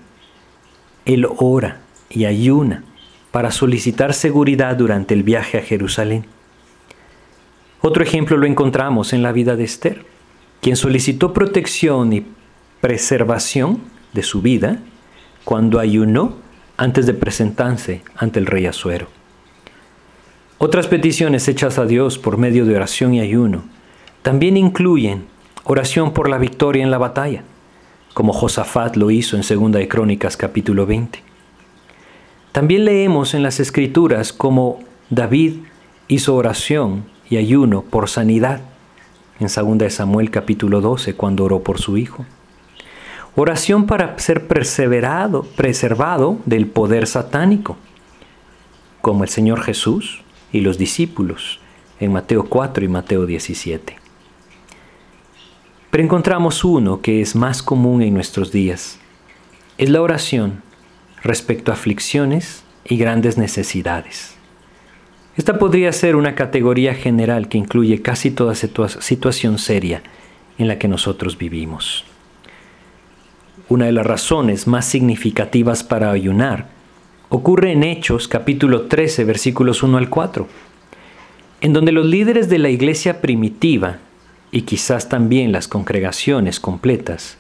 él 1.06 1.28
ora 1.38 1.82
y 2.12 2.26
ayuna 2.26 2.84
para 3.32 3.50
solicitar 3.50 4.14
seguridad 4.14 4.76
durante 4.76 5.16
el 5.16 5.24
viaje 5.24 5.58
a 5.58 5.62
Jerusalén. 5.64 6.26
Otro 7.82 8.04
ejemplo 8.04 8.38
lo 8.38 8.46
encontramos 8.46 9.14
en 9.14 9.24
la 9.24 9.32
vida 9.32 9.56
de 9.56 9.64
Esther, 9.64 10.06
quien 10.62 10.76
solicitó 10.76 11.34
protección 11.34 12.14
y 12.14 12.26
preservación 12.82 13.82
de 14.14 14.22
su 14.22 14.44
vida 14.44 14.78
cuando 15.44 15.80
ayunó 15.80 16.49
antes 16.80 17.06
de 17.06 17.14
presentarse 17.14 18.02
ante 18.16 18.40
el 18.40 18.46
rey 18.46 18.66
Asuero. 18.66 19.08
Otras 20.60 20.88
peticiones 20.88 21.46
hechas 21.50 21.78
a 21.78 21.86
Dios 21.86 22.18
por 22.18 22.38
medio 22.38 22.66
de 22.66 22.74
oración 22.74 23.14
y 23.14 23.20
ayuno 23.20 23.64
también 24.22 24.56
incluyen 24.56 25.26
oración 25.66 26.14
por 26.14 26.30
la 26.30 26.38
victoria 26.38 26.82
en 26.82 26.90
la 26.90 26.98
batalla, 26.98 27.44
como 28.14 28.32
Josafat 28.32 28.96
lo 28.96 29.12
hizo 29.12 29.36
en 29.36 29.42
2 29.42 29.74
de 29.74 29.90
Crónicas 29.90 30.38
capítulo 30.38 30.86
20. 30.86 31.22
También 32.54 32.86
leemos 32.86 33.34
en 33.34 33.44
las 33.44 33.60
escrituras 33.60 34.32
como 34.32 34.80
David 35.10 35.56
hizo 36.08 36.34
oración 36.34 37.04
y 37.30 37.36
ayuno 37.36 37.82
por 37.82 38.08
sanidad 38.08 38.62
en 39.42 39.48
2 39.54 39.78
de 39.80 39.90
Samuel 39.90 40.32
capítulo 40.32 40.80
12 40.80 41.14
cuando 41.16 41.44
oró 41.44 41.62
por 41.62 41.78
su 41.78 41.98
hijo. 41.98 42.26
Oración 43.36 43.86
para 43.86 44.18
ser 44.20 44.48
perseverado, 44.48 45.44
preservado 45.44 46.40
del 46.46 46.68
poder 46.68 47.08
satánico, 47.08 47.78
como 49.02 49.24
el 49.24 49.30
Señor 49.30 49.62
Jesús 49.62 50.22
y 50.52 50.62
los 50.62 50.78
discípulos 50.78 51.60
en 52.00 52.12
Mateo 52.12 52.46
4 52.46 52.84
y 52.84 52.88
Mateo 52.88 53.26
17. 53.26 53.96
Pero 55.92 56.04
encontramos 56.04 56.64
uno 56.64 57.02
que 57.02 57.22
es 57.22 57.36
más 57.36 57.64
común 57.64 58.02
en 58.02 58.14
nuestros 58.14 58.52
días. 58.52 59.00
Es 59.78 59.90
la 59.90 60.02
oración 60.02 60.62
respecto 61.24 61.72
a 61.72 61.76
aflicciones 61.76 62.64
y 62.84 62.98
grandes 62.98 63.38
necesidades. 63.38 64.36
Esta 65.38 65.58
podría 65.58 65.94
ser 65.94 66.16
una 66.16 66.36
categoría 66.36 66.94
general 66.94 67.48
que 67.48 67.58
incluye 67.58 68.02
casi 68.02 68.32
toda 68.32 68.56
situación 68.56 69.58
seria 69.58 70.04
en 70.58 70.68
la 70.68 70.78
que 70.78 70.88
nosotros 70.88 71.38
vivimos. 71.38 72.09
Una 73.70 73.86
de 73.86 73.92
las 73.92 74.08
razones 74.08 74.66
más 74.66 74.86
significativas 74.86 75.84
para 75.84 76.10
ayunar 76.10 76.70
ocurre 77.30 77.72
en 77.72 77.84
Hechos 77.84 78.28
capítulo 78.28 78.88
13 78.88 79.26
versículos 79.26 79.84
1 79.84 79.96
al 79.96 80.10
4, 80.10 80.48
en 81.62 81.74
donde 81.74 81.92
los 81.92 82.08
líderes 82.08 82.50
de 82.50 82.58
la 82.58 82.70
iglesia 82.70 83.22
primitiva 83.22 83.98
y 84.50 84.64
quizás 84.64 85.08
también 85.08 85.52
las 85.52 85.68
congregaciones 85.68 86.60
completas 86.60 87.38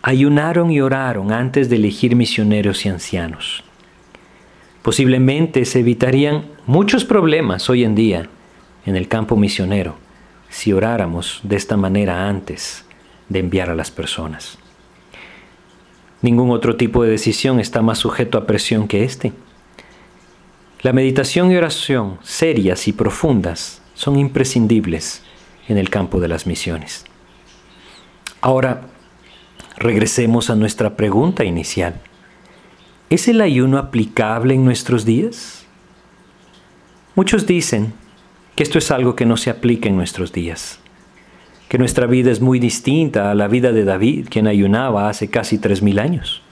ayunaron 0.00 0.70
y 0.70 0.80
oraron 0.80 1.32
antes 1.32 1.68
de 1.68 1.76
elegir 1.76 2.16
misioneros 2.16 2.86
y 2.86 2.88
ancianos. 2.88 3.62
Posiblemente 4.80 5.66
se 5.66 5.80
evitarían 5.80 6.46
muchos 6.64 7.04
problemas 7.04 7.68
hoy 7.68 7.84
en 7.84 7.94
día 7.94 8.30
en 8.86 8.96
el 8.96 9.06
campo 9.06 9.36
misionero 9.36 9.96
si 10.48 10.72
oráramos 10.72 11.40
de 11.42 11.56
esta 11.56 11.76
manera 11.76 12.26
antes 12.26 12.86
de 13.28 13.40
enviar 13.40 13.68
a 13.68 13.74
las 13.74 13.90
personas. 13.90 14.58
Ningún 16.20 16.50
otro 16.50 16.76
tipo 16.76 17.02
de 17.02 17.10
decisión 17.10 17.60
está 17.60 17.80
más 17.80 17.98
sujeto 17.98 18.38
a 18.38 18.46
presión 18.46 18.88
que 18.88 19.04
este. 19.04 19.32
La 20.82 20.92
meditación 20.92 21.50
y 21.50 21.56
oración 21.56 22.18
serias 22.22 22.88
y 22.88 22.92
profundas 22.92 23.82
son 23.94 24.18
imprescindibles 24.18 25.22
en 25.68 25.78
el 25.78 25.90
campo 25.90 26.20
de 26.20 26.28
las 26.28 26.46
misiones. 26.46 27.04
Ahora, 28.40 28.82
regresemos 29.76 30.50
a 30.50 30.56
nuestra 30.56 30.96
pregunta 30.96 31.44
inicial. 31.44 32.00
¿Es 33.10 33.26
el 33.28 33.40
ayuno 33.40 33.78
aplicable 33.78 34.54
en 34.54 34.64
nuestros 34.64 35.04
días? 35.04 35.66
Muchos 37.14 37.46
dicen 37.46 37.94
que 38.54 38.62
esto 38.62 38.78
es 38.78 38.90
algo 38.90 39.16
que 39.16 39.26
no 39.26 39.36
se 39.36 39.50
aplica 39.50 39.88
en 39.88 39.96
nuestros 39.96 40.32
días, 40.32 40.78
que 41.68 41.78
nuestra 41.78 42.06
vida 42.06 42.30
es 42.30 42.40
muy 42.40 42.58
distinta 42.58 43.30
a 43.30 43.34
la 43.34 43.46
vida 43.46 43.72
de 43.72 43.84
David, 43.84 44.28
quien 44.30 44.46
ayunaba 44.46 45.08
hace 45.08 45.28
casi 45.28 45.58
tres 45.58 45.82
mil 45.82 45.98
años. 45.98 46.42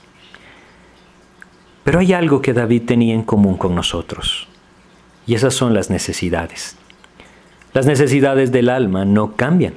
Pero 1.83 1.99
hay 1.99 2.13
algo 2.13 2.41
que 2.41 2.53
David 2.53 2.83
tenía 2.85 3.13
en 3.13 3.23
común 3.23 3.57
con 3.57 3.73
nosotros, 3.73 4.47
y 5.25 5.33
esas 5.33 5.53
son 5.53 5.73
las 5.73 5.89
necesidades. 5.89 6.77
Las 7.73 7.85
necesidades 7.85 8.51
del 8.51 8.69
alma 8.69 9.05
no 9.05 9.35
cambian. 9.35 9.73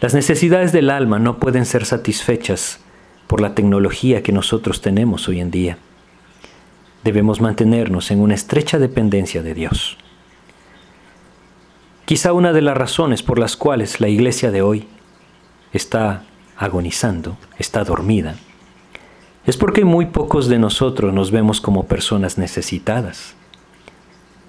Las 0.00 0.14
necesidades 0.14 0.72
del 0.72 0.90
alma 0.90 1.18
no 1.18 1.38
pueden 1.38 1.64
ser 1.64 1.84
satisfechas 1.84 2.80
por 3.26 3.40
la 3.40 3.54
tecnología 3.54 4.22
que 4.22 4.32
nosotros 4.32 4.80
tenemos 4.80 5.28
hoy 5.28 5.40
en 5.40 5.50
día. 5.50 5.78
Debemos 7.02 7.40
mantenernos 7.40 8.10
en 8.10 8.20
una 8.20 8.34
estrecha 8.34 8.78
dependencia 8.78 9.42
de 9.42 9.54
Dios. 9.54 9.98
Quizá 12.06 12.32
una 12.32 12.52
de 12.52 12.62
las 12.62 12.76
razones 12.76 13.24
por 13.24 13.36
las 13.36 13.56
cuales 13.56 14.00
la 14.00 14.06
iglesia 14.06 14.52
de 14.52 14.62
hoy 14.62 14.86
está 15.72 16.22
agonizando, 16.56 17.36
está 17.58 17.82
dormida, 17.82 18.36
es 19.44 19.56
porque 19.56 19.84
muy 19.84 20.06
pocos 20.06 20.46
de 20.46 20.60
nosotros 20.60 21.12
nos 21.12 21.32
vemos 21.32 21.60
como 21.60 21.86
personas 21.86 22.38
necesitadas. 22.38 23.34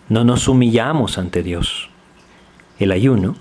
No 0.07 0.23
nos 0.23 0.47
humillamos 0.47 1.17
ante 1.17 1.41
Dios. 1.41 1.89
El 2.77 2.91
ayuno 2.91 3.35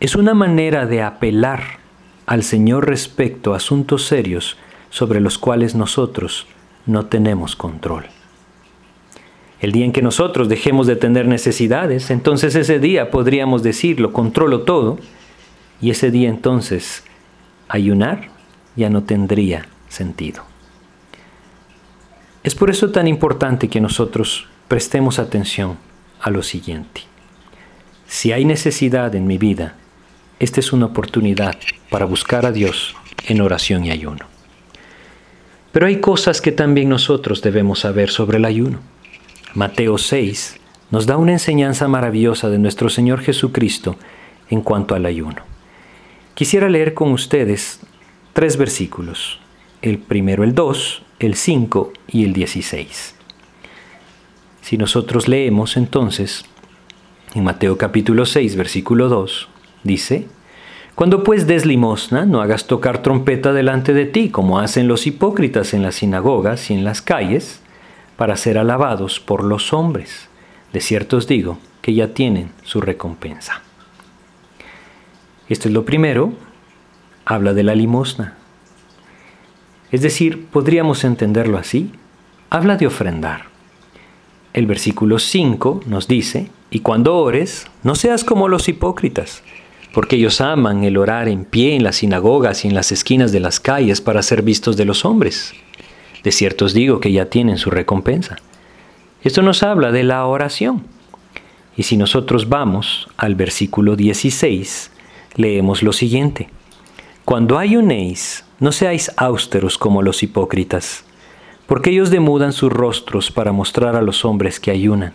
es 0.00 0.16
una 0.16 0.34
manera 0.34 0.84
de 0.84 1.02
apelar 1.02 1.78
al 2.26 2.42
Señor 2.42 2.86
respecto 2.86 3.54
a 3.54 3.56
asuntos 3.56 4.04
serios 4.04 4.58
sobre 4.90 5.20
los 5.22 5.38
cuales 5.38 5.74
nosotros 5.74 6.46
no 6.84 7.06
tenemos 7.06 7.56
control. 7.56 8.04
El 9.60 9.72
día 9.72 9.84
en 9.84 9.92
que 9.92 10.02
nosotros 10.02 10.48
dejemos 10.48 10.86
de 10.86 10.96
tener 10.96 11.26
necesidades, 11.26 12.10
entonces 12.10 12.54
ese 12.54 12.78
día 12.78 13.10
podríamos 13.10 13.62
decirlo, 13.62 14.12
controlo 14.12 14.62
todo, 14.62 14.98
y 15.80 15.90
ese 15.90 16.10
día 16.10 16.28
entonces 16.28 17.04
ayunar 17.68 18.28
ya 18.76 18.90
no 18.90 19.02
tendría 19.04 19.66
sentido. 19.88 20.44
Es 22.42 22.54
por 22.54 22.70
eso 22.70 22.90
tan 22.90 23.08
importante 23.08 23.68
que 23.68 23.80
nosotros 23.80 24.46
prestemos 24.68 25.18
atención 25.18 25.78
a 26.20 26.30
lo 26.30 26.42
siguiente. 26.42 27.02
Si 28.06 28.32
hay 28.32 28.44
necesidad 28.44 29.14
en 29.14 29.26
mi 29.26 29.38
vida, 29.38 29.74
esta 30.38 30.60
es 30.60 30.72
una 30.72 30.86
oportunidad 30.86 31.56
para 31.90 32.04
buscar 32.04 32.46
a 32.46 32.52
Dios 32.52 32.94
en 33.26 33.40
oración 33.40 33.84
y 33.84 33.90
ayuno. 33.90 34.26
Pero 35.72 35.86
hay 35.86 36.00
cosas 36.00 36.40
que 36.40 36.52
también 36.52 36.88
nosotros 36.88 37.42
debemos 37.42 37.80
saber 37.80 38.10
sobre 38.10 38.38
el 38.38 38.44
ayuno. 38.44 38.78
Mateo 39.56 39.96
6 39.96 40.60
nos 40.90 41.06
da 41.06 41.16
una 41.16 41.32
enseñanza 41.32 41.88
maravillosa 41.88 42.50
de 42.50 42.58
nuestro 42.58 42.90
Señor 42.90 43.22
Jesucristo 43.22 43.96
en 44.50 44.60
cuanto 44.60 44.94
al 44.94 45.06
ayuno. 45.06 45.38
Quisiera 46.34 46.68
leer 46.68 46.92
con 46.92 47.10
ustedes 47.10 47.80
tres 48.34 48.58
versículos, 48.58 49.40
el 49.80 49.96
primero 49.96 50.44
el 50.44 50.54
2, 50.54 51.02
el 51.20 51.36
5 51.36 51.92
y 52.08 52.24
el 52.24 52.34
16. 52.34 53.14
Si 54.60 54.76
nosotros 54.76 55.26
leemos 55.26 55.78
entonces 55.78 56.44
en 57.34 57.42
Mateo 57.42 57.78
capítulo 57.78 58.26
6, 58.26 58.56
versículo 58.56 59.08
2, 59.08 59.48
dice, 59.84 60.26
Cuando 60.94 61.24
pues 61.24 61.46
des 61.46 61.64
limosna, 61.64 62.26
no 62.26 62.42
hagas 62.42 62.66
tocar 62.66 63.02
trompeta 63.02 63.54
delante 63.54 63.94
de 63.94 64.04
ti, 64.04 64.28
como 64.28 64.58
hacen 64.58 64.86
los 64.86 65.06
hipócritas 65.06 65.72
en 65.72 65.82
las 65.82 65.94
sinagogas 65.94 66.70
y 66.70 66.74
en 66.74 66.84
las 66.84 67.00
calles, 67.00 67.62
para 68.16 68.36
ser 68.36 68.58
alabados 68.58 69.20
por 69.20 69.44
los 69.44 69.72
hombres. 69.72 70.28
De 70.72 70.80
cierto 70.80 71.16
os 71.16 71.26
digo 71.26 71.58
que 71.82 71.94
ya 71.94 72.14
tienen 72.14 72.50
su 72.62 72.80
recompensa. 72.80 73.62
Esto 75.48 75.68
es 75.68 75.74
lo 75.74 75.84
primero, 75.84 76.32
habla 77.24 77.54
de 77.54 77.62
la 77.62 77.74
limosna. 77.74 78.36
Es 79.92 80.02
decir, 80.02 80.46
podríamos 80.46 81.04
entenderlo 81.04 81.58
así, 81.58 81.92
habla 82.50 82.76
de 82.76 82.86
ofrendar. 82.86 83.46
El 84.52 84.66
versículo 84.66 85.18
5 85.18 85.82
nos 85.86 86.08
dice, 86.08 86.50
y 86.70 86.80
cuando 86.80 87.16
ores, 87.16 87.68
no 87.84 87.94
seas 87.94 88.24
como 88.24 88.48
los 88.48 88.68
hipócritas, 88.68 89.42
porque 89.94 90.16
ellos 90.16 90.40
aman 90.40 90.82
el 90.82 90.96
orar 90.96 91.28
en 91.28 91.44
pie 91.44 91.76
en 91.76 91.84
las 91.84 91.96
sinagogas 91.96 92.64
y 92.64 92.68
en 92.68 92.74
las 92.74 92.90
esquinas 92.90 93.32
de 93.32 93.40
las 93.40 93.60
calles 93.60 94.00
para 94.00 94.22
ser 94.22 94.42
vistos 94.42 94.76
de 94.76 94.84
los 94.84 95.04
hombres. 95.04 95.54
De 96.26 96.32
cierto 96.32 96.64
os 96.64 96.74
digo 96.74 96.98
que 96.98 97.12
ya 97.12 97.26
tienen 97.26 97.56
su 97.56 97.70
recompensa. 97.70 98.34
Esto 99.22 99.42
nos 99.42 99.62
habla 99.62 99.92
de 99.92 100.02
la 100.02 100.26
oración. 100.26 100.82
Y 101.76 101.84
si 101.84 101.96
nosotros 101.96 102.48
vamos 102.48 103.06
al 103.16 103.36
versículo 103.36 103.94
16, 103.94 104.90
leemos 105.36 105.84
lo 105.84 105.92
siguiente. 105.92 106.48
Cuando 107.24 107.60
ayunéis, 107.60 108.44
no 108.58 108.72
seáis 108.72 109.12
austeros 109.16 109.78
como 109.78 110.02
los 110.02 110.24
hipócritas 110.24 111.04
porque 111.68 111.90
ellos 111.90 112.10
demudan 112.10 112.52
sus 112.52 112.72
rostros 112.72 113.30
para 113.30 113.52
mostrar 113.52 113.94
a 113.94 114.02
los 114.02 114.24
hombres 114.24 114.58
que 114.58 114.72
ayunan. 114.72 115.12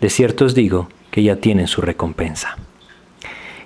De 0.00 0.08
cierto 0.08 0.44
os 0.44 0.54
digo 0.54 0.88
que 1.10 1.24
ya 1.24 1.34
tienen 1.34 1.66
su 1.66 1.80
recompensa. 1.80 2.56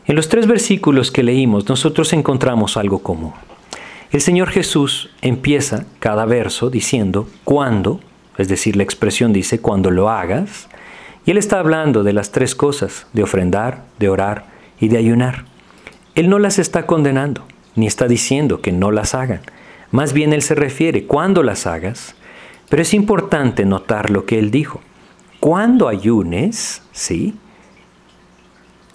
En 0.06 0.16
los 0.16 0.30
tres 0.30 0.46
versículos 0.46 1.10
que 1.10 1.22
leímos 1.22 1.68
nosotros 1.68 2.14
encontramos 2.14 2.78
algo 2.78 3.00
común. 3.00 3.34
El 4.12 4.20
Señor 4.20 4.50
Jesús 4.50 5.08
empieza 5.22 5.86
cada 5.98 6.26
verso 6.26 6.68
diciendo 6.68 7.26
cuándo, 7.44 7.98
es 8.36 8.46
decir, 8.46 8.76
la 8.76 8.82
expresión 8.82 9.32
dice 9.32 9.58
cuando 9.58 9.90
lo 9.90 10.10
hagas, 10.10 10.68
y 11.24 11.30
Él 11.30 11.38
está 11.38 11.58
hablando 11.58 12.04
de 12.04 12.12
las 12.12 12.30
tres 12.30 12.54
cosas, 12.54 13.06
de 13.14 13.22
ofrendar, 13.22 13.86
de 13.98 14.10
orar 14.10 14.44
y 14.78 14.88
de 14.88 14.98
ayunar. 14.98 15.46
Él 16.14 16.28
no 16.28 16.38
las 16.38 16.58
está 16.58 16.84
condenando, 16.84 17.46
ni 17.74 17.86
está 17.86 18.06
diciendo 18.06 18.60
que 18.60 18.70
no 18.70 18.90
las 18.90 19.14
hagan. 19.14 19.40
Más 19.90 20.12
bien 20.12 20.34
Él 20.34 20.42
se 20.42 20.54
refiere 20.54 21.06
cuando 21.06 21.42
las 21.42 21.66
hagas, 21.66 22.14
pero 22.68 22.82
es 22.82 22.92
importante 22.92 23.64
notar 23.64 24.10
lo 24.10 24.26
que 24.26 24.38
Él 24.38 24.50
dijo. 24.50 24.82
Cuando 25.40 25.88
ayunes, 25.88 26.82
¿sí? 26.92 27.34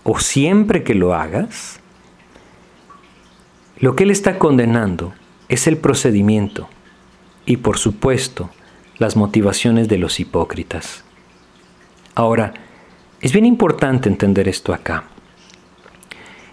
O 0.04 0.20
siempre 0.20 0.84
que 0.84 0.94
lo 0.94 1.16
hagas, 1.16 1.80
lo 3.79 3.96
que 3.96 4.03
Él 4.03 4.12
está 4.12 4.39
condenando 4.39 5.13
es 5.50 5.67
el 5.67 5.77
procedimiento 5.77 6.67
y 7.46 7.57
por 7.57 7.77
supuesto 7.77 8.50
las 8.98 9.15
motivaciones 9.15 9.88
de 9.88 9.98
los 9.98 10.19
hipócritas. 10.19 11.03
Ahora, 12.15 12.53
es 13.22 13.31
bien 13.31 13.46
importante 13.46 14.10
entender 14.10 14.48
esto 14.48 14.74
acá. 14.74 15.03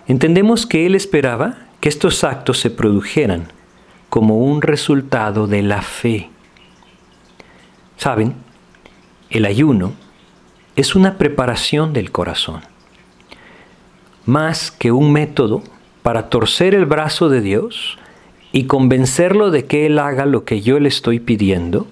Entendemos 0.07 0.67
que 0.67 0.85
Él 0.87 0.95
esperaba 0.95 1.67
que 1.81 1.89
estos 1.89 2.25
actos 2.25 2.61
se 2.61 2.71
produjeran 2.71 3.49
como 4.11 4.39
un 4.39 4.63
resultado 4.63 5.47
de 5.47 5.63
la 5.63 5.83
fe. 5.83 6.31
¿Saben? 7.97 8.35
El 9.31 9.47
ayuno 9.47 9.95
es 10.77 10.95
una 10.95 11.17
preparación 11.17 11.93
del 11.93 12.11
corazón, 12.13 12.61
más 14.27 14.71
que 14.71 14.93
un 14.93 15.13
método 15.13 15.63
para 16.05 16.29
torcer 16.29 16.75
el 16.75 16.85
brazo 16.85 17.31
de 17.31 17.41
Dios 17.41 17.97
y 18.53 18.65
convencerlo 18.65 19.51
de 19.51 19.65
que 19.65 19.87
Él 19.87 19.99
haga 19.99 20.27
lo 20.27 20.45
que 20.45 20.61
yo 20.61 20.79
le 20.79 20.91
estoy 20.91 21.19
pidiendo, 21.19 21.87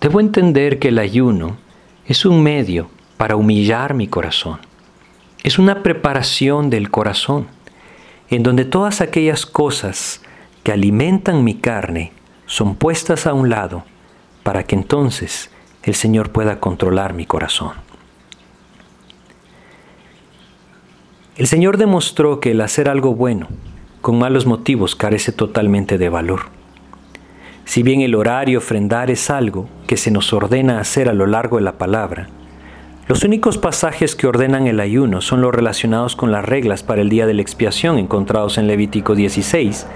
debo 0.00 0.18
entender 0.18 0.80
que 0.80 0.88
el 0.88 0.98
ayuno 0.98 1.56
es 2.04 2.26
un 2.26 2.42
medio 2.42 2.90
para 3.16 3.36
humillar 3.36 3.94
mi 3.94 4.08
corazón. 4.08 4.58
Es 5.44 5.60
una 5.60 5.84
preparación 5.84 6.68
del 6.68 6.90
corazón, 6.90 7.46
en 8.28 8.42
donde 8.42 8.64
todas 8.64 9.00
aquellas 9.00 9.46
cosas 9.46 10.20
que 10.64 10.72
alimentan 10.72 11.44
mi 11.44 11.54
carne 11.54 12.10
son 12.46 12.74
puestas 12.74 13.28
a 13.28 13.34
un 13.34 13.50
lado 13.50 13.84
para 14.42 14.64
que 14.64 14.74
entonces 14.74 15.52
el 15.84 15.94
Señor 15.94 16.32
pueda 16.32 16.58
controlar 16.58 17.14
mi 17.14 17.24
corazón. 17.24 17.87
El 21.38 21.46
Señor 21.46 21.76
demostró 21.76 22.40
que 22.40 22.50
el 22.50 22.60
hacer 22.60 22.88
algo 22.88 23.14
bueno 23.14 23.46
con 24.00 24.18
malos 24.18 24.44
motivos 24.44 24.96
carece 24.96 25.30
totalmente 25.30 25.96
de 25.96 26.08
valor. 26.08 26.46
Si 27.64 27.84
bien 27.84 28.00
el 28.00 28.16
orar 28.16 28.48
y 28.48 28.56
ofrendar 28.56 29.08
es 29.08 29.30
algo 29.30 29.68
que 29.86 29.96
se 29.96 30.10
nos 30.10 30.32
ordena 30.32 30.80
hacer 30.80 31.08
a 31.08 31.12
lo 31.12 31.28
largo 31.28 31.58
de 31.58 31.62
la 31.62 31.78
palabra, 31.78 32.28
los 33.06 33.22
únicos 33.22 33.56
pasajes 33.56 34.16
que 34.16 34.26
ordenan 34.26 34.66
el 34.66 34.80
ayuno 34.80 35.20
son 35.20 35.40
los 35.40 35.54
relacionados 35.54 36.16
con 36.16 36.32
las 36.32 36.44
reglas 36.44 36.82
para 36.82 37.02
el 37.02 37.08
día 37.08 37.24
de 37.24 37.34
la 37.34 37.42
expiación 37.42 37.98
encontrados 37.98 38.58
en 38.58 38.66
Levítico 38.66 39.14
16 39.14 39.86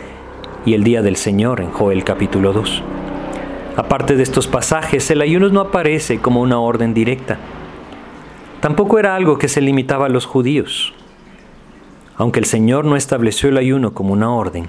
y 0.65 0.75
el 0.75 0.85
día 0.85 1.03
del 1.03 1.17
Señor 1.17 1.61
en 1.61 1.73
Joel 1.73 2.05
capítulo 2.05 2.53
2. 2.53 2.85
Aparte 3.77 4.15
de 4.15 4.23
estos 4.23 4.47
pasajes, 4.47 5.11
el 5.11 5.21
ayuno 5.21 5.49
no 5.49 5.59
aparece 5.59 6.21
como 6.21 6.41
una 6.41 6.61
orden 6.61 6.95
directa. 6.95 7.39
Tampoco 8.61 9.01
era 9.01 9.17
algo 9.17 9.39
que 9.39 9.49
se 9.49 9.61
limitaba 9.61 10.07
a 10.07 10.09
los 10.09 10.25
judíos. 10.25 10.95
Aunque 12.17 12.41
el 12.41 12.47
Señor 12.47 12.85
no 12.85 12.97
estableció 12.97 13.49
el 13.49 13.57
ayuno 13.57 13.95
como 13.95 14.13
una 14.13 14.33
orden, 14.33 14.69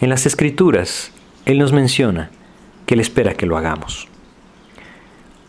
en 0.00 0.10
las 0.10 0.26
escrituras 0.26 1.12
Él 1.46 1.58
nos 1.58 1.72
menciona 1.72 2.30
que 2.86 2.94
Él 2.94 3.00
espera 3.00 3.34
que 3.34 3.46
lo 3.46 3.56
hagamos. 3.56 4.08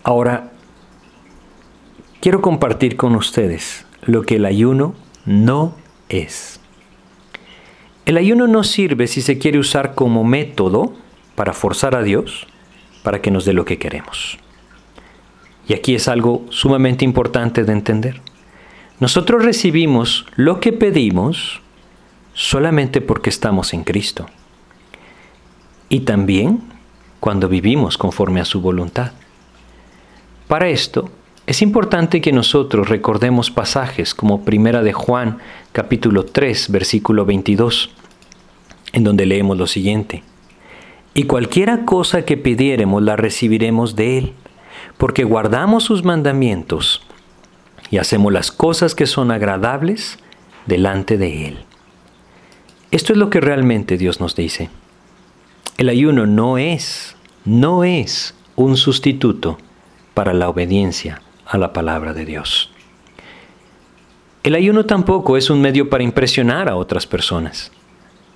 Ahora, 0.04 0.52
quiero 2.22 2.42
compartir 2.42 2.96
con 2.96 3.16
ustedes 3.16 3.86
lo 4.04 4.24
que 4.24 4.36
el 4.36 4.46
ayuno 4.46 4.96
no 5.26 5.76
es. 6.10 6.60
El 8.06 8.18
ayuno 8.18 8.48
no 8.48 8.64
sirve 8.64 9.08
si 9.08 9.22
se 9.22 9.40
quiere 9.40 9.58
usar 9.58 9.96
como 9.96 10.24
método 10.24 10.94
para 11.34 11.54
forzar 11.54 11.96
a 11.96 12.04
Dios 12.04 12.48
para 13.04 13.22
que 13.22 13.32
nos 13.32 13.46
dé 13.46 13.54
lo 13.54 13.66
que 13.66 13.78
queremos. 13.78 14.38
Y 15.68 15.74
aquí 15.74 15.96
es 15.96 16.08
algo 16.08 16.46
sumamente 16.50 17.04
importante 17.04 17.64
de 17.64 17.74
entender. 17.74 18.22
Nosotros 19.00 19.44
recibimos 19.44 20.26
lo 20.36 20.60
que 20.60 20.72
pedimos 20.72 21.62
solamente 22.34 23.02
porque 23.02 23.30
estamos 23.30 23.74
en 23.74 23.84
Cristo. 23.84 24.28
Y 25.90 26.02
también 26.02 26.62
cuando 27.20 27.50
vivimos 27.50 27.98
conforme 27.98 28.40
a 28.40 28.46
su 28.46 28.62
voluntad. 28.62 29.12
Para 30.48 30.70
esto 30.70 31.10
es 31.48 31.62
importante 31.62 32.22
que 32.22 32.32
nosotros 32.32 32.90
recordemos 32.90 33.52
pasajes 33.52 34.14
como 34.16 34.46
Primera 34.46 34.82
de 34.82 34.94
Juan 34.94 35.40
capítulo 35.72 36.26
3 36.26 36.72
versículo 36.72 37.26
22, 37.26 37.90
en 38.94 39.04
donde 39.04 39.26
leemos 39.26 39.58
lo 39.58 39.68
siguiente. 39.68 40.24
Y 41.14 41.24
cualquiera 41.24 41.86
cosa 41.86 42.26
que 42.26 42.38
pidiéremos 42.38 43.04
la 43.04 43.16
recibiremos 43.16 43.96
de 43.96 44.18
Él, 44.18 44.34
porque 44.98 45.24
guardamos 45.24 45.84
sus 45.84 46.04
mandamientos 46.04 47.05
y 47.92 47.98
hacemos 47.98 48.32
las 48.34 48.52
cosas 48.52 48.96
que 48.96 49.06
son 49.06 49.32
agradables 49.32 50.20
delante 50.66 51.18
de 51.18 51.48
Él. 51.48 51.58
Esto 52.92 53.14
es 53.14 53.20
lo 53.20 53.30
que 53.30 53.42
realmente 53.42 53.98
Dios 53.98 54.20
nos 54.20 54.36
dice. 54.36 54.70
El 55.78 55.90
ayuno 55.90 56.26
no 56.26 56.58
es, 56.58 57.16
no 57.44 57.84
es 57.84 58.34
un 58.56 58.78
sustituto 58.78 59.58
para 60.14 60.34
la 60.34 60.50
obediencia 60.50 61.22
a 61.46 61.58
la 61.58 61.74
palabra 61.74 62.14
de 62.14 62.26
Dios. 62.26 62.72
El 64.44 64.56
ayuno 64.56 64.86
tampoco 64.86 65.38
es 65.38 65.50
un 65.50 65.60
medio 65.60 65.90
para 65.90 66.04
impresionar 66.04 66.70
a 66.70 66.76
otras 66.76 67.08
personas. 67.08 67.72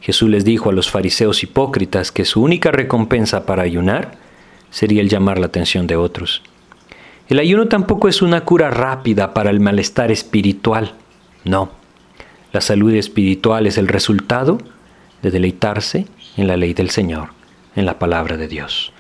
Jesús 0.02 0.30
les 0.30 0.44
dijo 0.44 0.70
a 0.70 0.74
los 0.74 0.90
fariseos 0.90 1.44
hipócritas 1.44 2.12
que 2.12 2.26
su 2.26 2.42
única 2.42 2.72
recompensa 2.72 3.46
para 3.46 3.64
ayunar 3.64 4.18
sería 4.72 5.02
el 5.02 5.10
llamar 5.10 5.40
la 5.40 5.48
atención 5.48 5.88
de 5.88 5.96
otros. 5.96 6.42
El 7.30 7.38
ayuno 7.38 7.68
tampoco 7.68 8.08
es 8.08 8.24
una 8.24 8.44
cura 8.44 8.72
rápida 8.72 9.36
para 9.36 9.52
el 9.52 9.60
malestar 9.60 10.12
espiritual. 10.12 10.96
No. 11.46 11.70
La 12.52 12.60
salud 12.60 12.92
espiritual 12.96 13.68
es 13.68 13.78
el 13.78 13.88
resultado 13.88 14.58
de 15.22 15.30
deleitarse 15.30 16.08
en 16.38 16.48
la 16.48 16.58
ley 16.58 16.74
del 16.74 16.90
Señor, 16.90 17.30
en 17.76 17.86
la 17.86 18.00
palabra 18.00 18.36
de 18.36 18.48
Dios. 18.48 18.92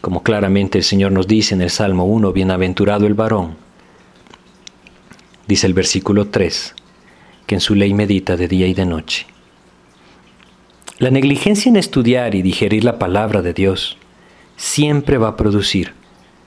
Como 0.00 0.24
claramente 0.24 0.78
el 0.78 0.82
Señor 0.82 1.12
nos 1.12 1.28
dice 1.28 1.54
en 1.54 1.62
el 1.62 1.70
Salmo 1.70 2.04
1, 2.04 2.32
bienaventurado 2.32 3.06
el 3.06 3.14
varón, 3.14 3.54
dice 5.46 5.68
el 5.68 5.74
versículo 5.74 6.26
3, 6.30 6.74
que 7.46 7.54
en 7.54 7.60
su 7.60 7.76
ley 7.76 7.94
medita 7.94 8.36
de 8.36 8.48
día 8.48 8.66
y 8.66 8.74
de 8.74 8.86
noche. 8.86 9.26
La 10.98 11.10
negligencia 11.10 11.70
en 11.70 11.76
estudiar 11.76 12.34
y 12.34 12.42
digerir 12.42 12.82
la 12.82 12.98
palabra 12.98 13.40
de 13.40 13.52
Dios 13.52 13.98
siempre 14.56 15.16
va 15.16 15.28
a 15.28 15.36
producir 15.36 15.99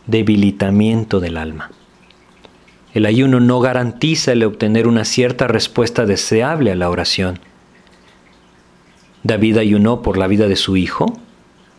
debilitamiento 0.08 1.20
del 1.20 1.38
alma. 1.38 1.72
El 2.94 3.06
ayuno 3.06 3.40
no 3.40 3.60
garantiza 3.60 4.34
el 4.34 4.44
obtener 4.44 4.88
una 4.88 5.04
cierta 5.04 5.48
respuesta 5.48 6.06
deseable 6.06 6.72
a 6.72 6.76
la 6.76 6.90
oración. 6.90 7.40
David 9.24 9.58
ayunó 9.58 10.02
por 10.02 10.18
la 10.18 10.28
vida 10.28 10.48
de 10.48 10.56
su 10.56 10.78
hijo 10.78 11.18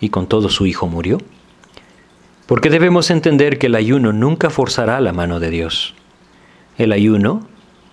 y 0.00 0.08
con 0.08 0.26
todo 0.26 0.48
su 0.48 0.66
hijo 0.66 0.88
murió. 0.88 1.18
Porque 2.46 2.68
debemos 2.68 3.10
entender 3.10 3.58
que 3.58 3.68
el 3.68 3.74
ayuno 3.74 4.12
nunca 4.12 4.50
forzará 4.50 5.00
la 5.00 5.12
mano 5.12 5.40
de 5.40 5.50
Dios. 5.50 5.94
El 6.76 6.92
ayuno 6.92 7.46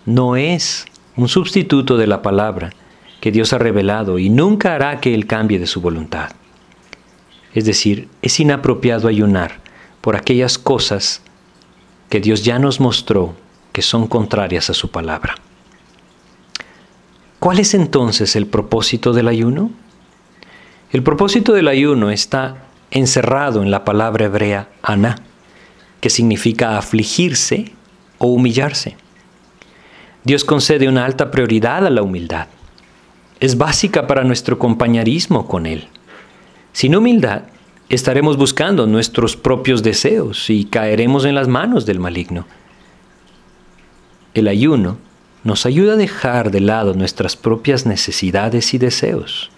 no 0.05 0.35
es 0.35 0.85
un 1.15 1.27
sustituto 1.27 1.97
de 1.97 2.07
la 2.07 2.21
palabra 2.21 2.71
que 3.19 3.31
Dios 3.31 3.53
ha 3.53 3.59
revelado 3.59 4.17
y 4.17 4.29
nunca 4.29 4.73
hará 4.73 4.99
que 4.99 5.13
Él 5.13 5.27
cambie 5.27 5.59
de 5.59 5.67
su 5.67 5.79
voluntad. 5.79 6.31
Es 7.53 7.65
decir, 7.65 8.07
es 8.21 8.39
inapropiado 8.39 9.07
ayunar 9.07 9.60
por 10.01 10.15
aquellas 10.15 10.57
cosas 10.57 11.21
que 12.09 12.19
Dios 12.19 12.43
ya 12.43 12.59
nos 12.59 12.79
mostró 12.79 13.35
que 13.71 13.81
son 13.81 14.07
contrarias 14.07 14.69
a 14.69 14.73
su 14.73 14.91
palabra. 14.91 15.35
¿Cuál 17.39 17.59
es 17.59 17.73
entonces 17.73 18.35
el 18.35 18.47
propósito 18.47 19.13
del 19.13 19.27
ayuno? 19.27 19.71
El 20.91 21.03
propósito 21.03 21.53
del 21.53 21.67
ayuno 21.67 22.11
está 22.11 22.65
encerrado 22.91 23.63
en 23.63 23.71
la 23.71 23.85
palabra 23.85 24.25
hebrea 24.25 24.69
ana, 24.83 25.15
que 26.01 26.09
significa 26.09 26.77
afligirse 26.77 27.71
o 28.17 28.27
humillarse. 28.27 28.97
Dios 30.23 30.43
concede 30.43 30.87
una 30.87 31.05
alta 31.05 31.31
prioridad 31.31 31.85
a 31.85 31.89
la 31.89 32.03
humildad. 32.03 32.47
Es 33.39 33.57
básica 33.57 34.05
para 34.05 34.23
nuestro 34.23 34.59
compañerismo 34.59 35.47
con 35.47 35.65
Él. 35.65 35.87
Sin 36.73 36.95
humildad, 36.95 37.43
estaremos 37.91 38.37
buscando 38.37 38.87
nuestros 38.87 39.35
propios 39.35 39.83
deseos 39.83 40.49
y 40.49 40.63
caeremos 40.63 41.25
en 41.25 41.35
las 41.35 41.49
manos 41.49 41.85
del 41.85 41.99
maligno. 41.99 42.47
El 44.33 44.47
ayuno 44.47 44.97
nos 45.43 45.65
ayuda 45.65 45.93
a 45.93 45.97
dejar 45.97 46.51
de 46.51 46.61
lado 46.61 46.93
nuestras 46.93 47.35
propias 47.35 47.85
necesidades 47.85 48.73
y 48.73 48.77
deseos 48.77 49.51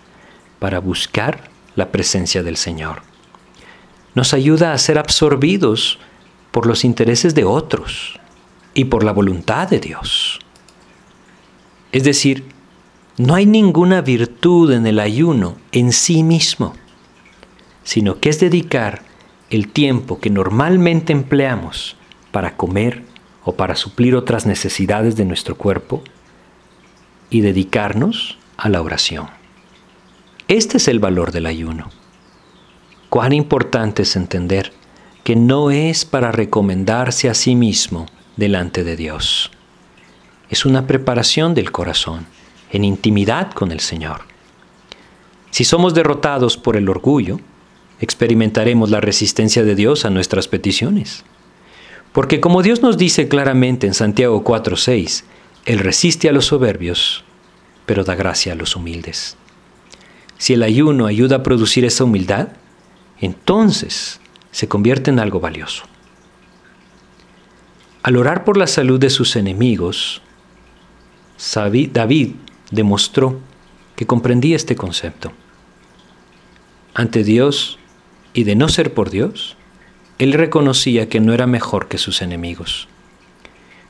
para 0.58 0.80
buscar 0.80 1.52
la 1.76 1.92
presencia 1.92 2.42
del 2.42 2.58
Señor. 2.58 3.04
Nos 4.16 4.34
ayuda 4.34 4.74
a 4.74 4.78
ser 4.80 4.98
absorbidos 4.98 6.00
por 6.50 6.66
los 6.66 6.84
intereses 6.84 7.36
de 7.36 7.44
otros 7.44 8.20
y 8.74 8.86
por 8.86 9.04
la 9.04 9.12
voluntad 9.12 9.68
de 9.68 9.80
Dios. 9.80 10.40
Es 11.92 12.04
decir, 12.04 12.46
no 13.18 13.36
hay 13.36 13.46
ninguna 13.46 14.02
virtud 14.02 14.72
en 14.72 14.88
el 14.88 15.00
ayuno 15.00 15.58
en 15.72 15.92
sí 15.92 16.24
mismo 16.24 16.74
sino 17.84 18.20
que 18.20 18.30
es 18.30 18.40
dedicar 18.40 19.02
el 19.50 19.68
tiempo 19.68 20.20
que 20.20 20.30
normalmente 20.30 21.14
empleamos 21.14 21.96
para 22.32 22.56
comer 22.56 23.04
o 23.44 23.56
para 23.56 23.76
suplir 23.76 24.16
otras 24.16 24.46
necesidades 24.46 25.16
de 25.16 25.26
nuestro 25.26 25.56
cuerpo 25.56 26.04
y 27.30 27.42
dedicarnos 27.42 28.38
a 28.58 28.70
la 28.70 28.82
oración. 28.82 29.28
Este 30.48 30.78
es 30.78 30.88
el 30.88 31.00
valor 31.00 31.32
del 31.32 31.46
ayuno. 31.46 31.90
Cuán 33.10 33.34
importante 33.34 34.04
es 34.04 34.16
entender 34.16 34.74
que 35.24 35.36
no 35.36 35.72
es 35.72 36.06
para 36.06 36.32
recomendarse 36.32 37.30
a 37.30 37.34
sí 37.34 37.56
mismo 37.56 38.08
delante 38.36 38.84
de 38.84 38.96
Dios. 38.96 39.52
Es 40.50 40.66
una 40.66 40.86
preparación 40.86 41.54
del 41.54 41.72
corazón 41.72 42.26
en 42.72 42.84
intimidad 42.84 43.52
con 43.52 43.72
el 43.72 43.80
Señor. 43.80 44.22
Si 45.52 45.64
somos 45.64 45.94
derrotados 45.94 46.58
por 46.58 46.76
el 46.76 46.90
orgullo, 46.90 47.40
experimentaremos 48.00 48.90
la 48.90 49.02
resistencia 49.02 49.64
de 49.64 49.76
Dios 49.76 50.06
a 50.06 50.10
nuestras 50.10 50.48
peticiones. 50.48 51.24
Porque 52.12 52.40
como 52.40 52.62
Dios 52.62 52.82
nos 52.82 52.98
dice 52.98 53.28
claramente 53.28 53.88
en 53.88 53.94
Santiago 53.94 54.44
4:6, 54.44 55.24
Él 55.66 55.80
resiste 55.80 56.30
a 56.30 56.32
los 56.32 56.46
soberbios, 56.46 57.24
pero 57.86 58.04
da 58.04 58.16
gracia 58.16 58.54
a 58.54 58.56
los 58.56 58.76
humildes. 58.76 59.38
Si 60.38 60.54
el 60.54 60.64
ayuno 60.64 61.06
ayuda 61.06 61.38
a 61.38 61.44
producir 61.44 61.86
esa 61.86 62.04
humildad, 62.04 62.50
entonces 63.20 64.20
se 64.52 64.68
convierte 64.68 65.10
en 65.10 65.20
algo 65.20 65.40
valioso. 65.40 65.84
Al 68.04 68.18
orar 68.18 68.44
por 68.44 68.58
la 68.58 68.68
salud 68.68 69.00
de 69.00 69.10
sus 69.10 69.38
enemigos, 69.38 70.22
David 71.56 72.32
demostró 72.70 73.40
que 73.96 74.06
comprendía 74.06 74.58
este 74.58 74.76
concepto. 74.76 75.32
Ante 76.94 77.24
Dios, 77.24 77.80
y 78.34 78.44
de 78.44 78.56
no 78.56 78.70
ser 78.70 78.94
por 78.94 79.10
Dios, 79.10 79.56
él 80.20 80.34
reconocía 80.34 81.10
que 81.10 81.20
no 81.20 81.34
era 81.34 81.48
mejor 81.48 81.88
que 81.88 81.98
sus 81.98 82.22
enemigos. 82.22 82.88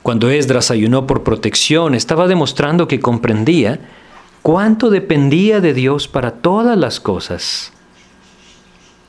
Cuando 0.02 0.30
Esdras 0.30 0.70
ayunó 0.70 1.06
por 1.06 1.22
protección, 1.22 1.94
estaba 1.94 2.28
demostrando 2.28 2.88
que 2.88 3.00
comprendía 3.00 3.80
cuánto 4.42 4.90
dependía 4.90 5.60
de 5.60 5.72
Dios 5.72 6.08
para 6.08 6.32
todas 6.32 6.76
las 6.76 7.00
cosas. 7.00 7.72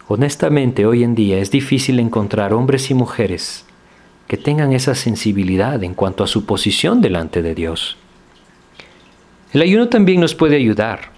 Honestamente, 0.07 0.85
hoy 0.85 1.03
en 1.03 1.15
día 1.15 1.39
es 1.39 1.51
difícil 1.51 1.99
encontrar 1.99 2.53
hombres 2.53 2.91
y 2.91 2.93
mujeres 2.93 3.65
que 4.27 4.37
tengan 4.37 4.71
esa 4.71 4.95
sensibilidad 4.95 5.83
en 5.83 5.93
cuanto 5.93 6.23
a 6.23 6.27
su 6.27 6.45
posición 6.45 7.01
delante 7.01 7.41
de 7.41 7.55
Dios. 7.55 7.97
El 9.51 9.61
ayuno 9.61 9.89
también 9.89 10.21
nos 10.21 10.35
puede 10.35 10.55
ayudar 10.55 11.11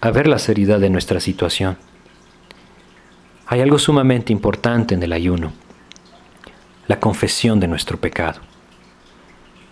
a 0.00 0.10
ver 0.10 0.26
la 0.26 0.38
seriedad 0.38 0.80
de 0.80 0.90
nuestra 0.90 1.20
situación. 1.20 1.76
Hay 3.50 3.62
algo 3.62 3.78
sumamente 3.78 4.30
importante 4.30 4.94
en 4.94 5.02
el 5.02 5.14
ayuno, 5.14 5.52
la 6.86 7.00
confesión 7.00 7.60
de 7.60 7.66
nuestro 7.66 7.98
pecado. 7.98 8.40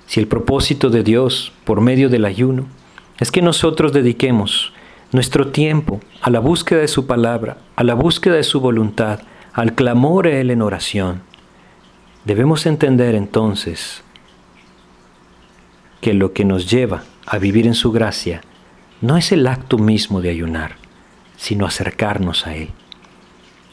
Si 0.07 0.19
el 0.19 0.29
propósito 0.29 0.89
de 0.89 1.03
Dios 1.03 1.53
por 1.65 1.83
medio 1.83 2.09
del 2.09 2.25
ayuno 2.25 2.65
es 3.19 3.31
que 3.31 3.43
nosotros 3.43 3.93
dediquemos 3.93 4.73
nuestro 5.13 5.49
tiempo 5.49 6.01
a 6.23 6.31
la 6.31 6.41
búsqueda 6.41 6.81
de 6.81 6.89
su 6.89 7.07
palabra, 7.07 7.59
a 7.77 7.85
la 7.85 7.93
búsqueda 7.93 8.37
de 8.37 8.45
su 8.45 8.61
voluntad, 8.61 9.21
al 9.53 9.75
clamor 9.75 10.27
a 10.27 10.41
Él 10.41 10.51
en 10.51 10.63
oración, 10.63 11.21
debemos 12.25 12.65
entender 12.65 13.15
entonces 13.15 14.03
que 16.01 16.15
lo 16.15 16.33
que 16.33 16.47
nos 16.47 16.71
lleva 16.71 17.05
a 17.27 17.37
vivir 17.37 17.67
en 17.67 17.75
su 17.75 17.93
gracia 17.93 18.41
no 19.03 19.19
es 19.19 19.33
el 19.33 19.47
acto 19.47 19.77
mismo 19.77 20.23
de 20.23 20.31
ayunar, 20.31 20.77
sino 21.37 21.67
acercarnos 21.67 22.47
a 22.47 22.55
Él. 22.57 22.71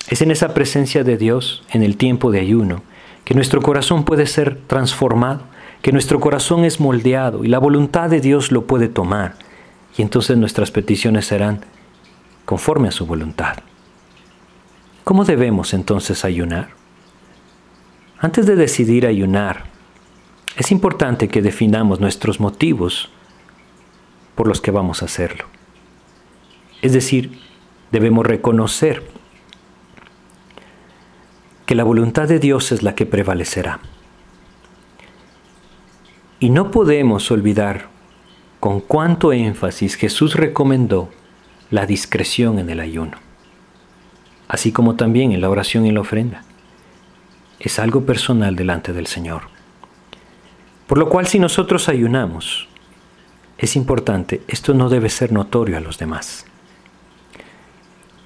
Es 0.10 0.22
en 0.22 0.32
esa 0.32 0.54
presencia 0.54 1.04
de 1.04 1.18
Dios, 1.18 1.64
en 1.70 1.82
el 1.82 1.98
tiempo 1.98 2.32
de 2.32 2.40
ayuno, 2.40 2.84
que 3.24 3.34
nuestro 3.36 3.62
corazón 3.62 4.04
puede 4.04 4.28
ser 4.28 4.60
transformado, 4.68 5.44
que 5.82 5.92
nuestro 5.92 6.20
corazón 6.20 6.66
es 6.66 6.80
moldeado 6.80 7.44
y 7.44 7.48
la 7.48 7.60
voluntad 7.60 8.10
de 8.10 8.20
Dios 8.20 8.52
lo 8.52 8.68
puede 8.68 8.90
tomar. 8.90 9.36
Y 9.98 10.02
entonces 10.02 10.38
nuestras 10.38 10.72
peticiones 10.72 11.28
serán 11.28 11.66
conforme 12.46 12.90
a 12.90 12.92
su 12.92 13.06
voluntad. 13.06 13.58
¿Cómo 15.04 15.26
debemos 15.26 15.74
entonces 15.74 16.26
ayunar? 16.26 16.70
Antes 18.20 18.46
de 18.46 18.56
decidir 18.56 19.06
ayunar, 19.06 19.66
es 20.58 20.72
importante 20.72 21.28
que 21.28 21.42
definamos 21.42 22.00
nuestros 22.00 22.40
motivos 22.40 23.10
por 24.36 24.48
los 24.48 24.62
que 24.62 24.72
vamos 24.72 25.02
a 25.02 25.06
hacerlo. 25.06 25.46
Es 26.82 26.94
decir, 26.94 27.40
debemos 27.92 28.26
reconocer 28.26 29.04
que 31.66 31.76
la 31.76 31.84
voluntad 31.84 32.28
de 32.28 32.40
Dios 32.40 32.72
es 32.72 32.84
la 32.84 32.96
que 32.96 33.06
prevalecerá. 33.06 33.80
Y 36.40 36.50
no 36.50 36.72
podemos 36.72 37.32
olvidar 37.32 37.88
con 38.60 38.82
cuánto 38.82 39.34
énfasis 39.34 39.96
Jesús 39.96 40.36
recomendó 40.36 41.10
la 41.70 41.86
discreción 41.86 42.60
en 42.60 42.70
el 42.70 42.80
ayuno, 42.80 43.18
así 44.48 44.72
como 44.72 44.96
también 44.96 45.32
en 45.32 45.42
la 45.42 45.50
oración 45.50 45.86
y 45.86 45.92
la 45.92 46.02
ofrenda. 46.02 46.44
Es 47.60 47.80
algo 47.80 48.06
personal 48.06 48.56
delante 48.56 48.94
del 48.94 49.08
Señor. 49.08 49.44
Por 50.88 50.98
lo 50.98 51.08
cual 51.08 51.28
si 51.28 51.40
nosotros 51.40 51.88
ayunamos, 51.88 52.68
es 53.58 53.76
importante, 53.76 54.42
esto 54.48 54.74
no 54.74 54.90
debe 54.90 55.10
ser 55.10 55.32
notorio 55.32 55.78
a 55.78 55.80
los 55.82 55.98
demás. 55.98 56.46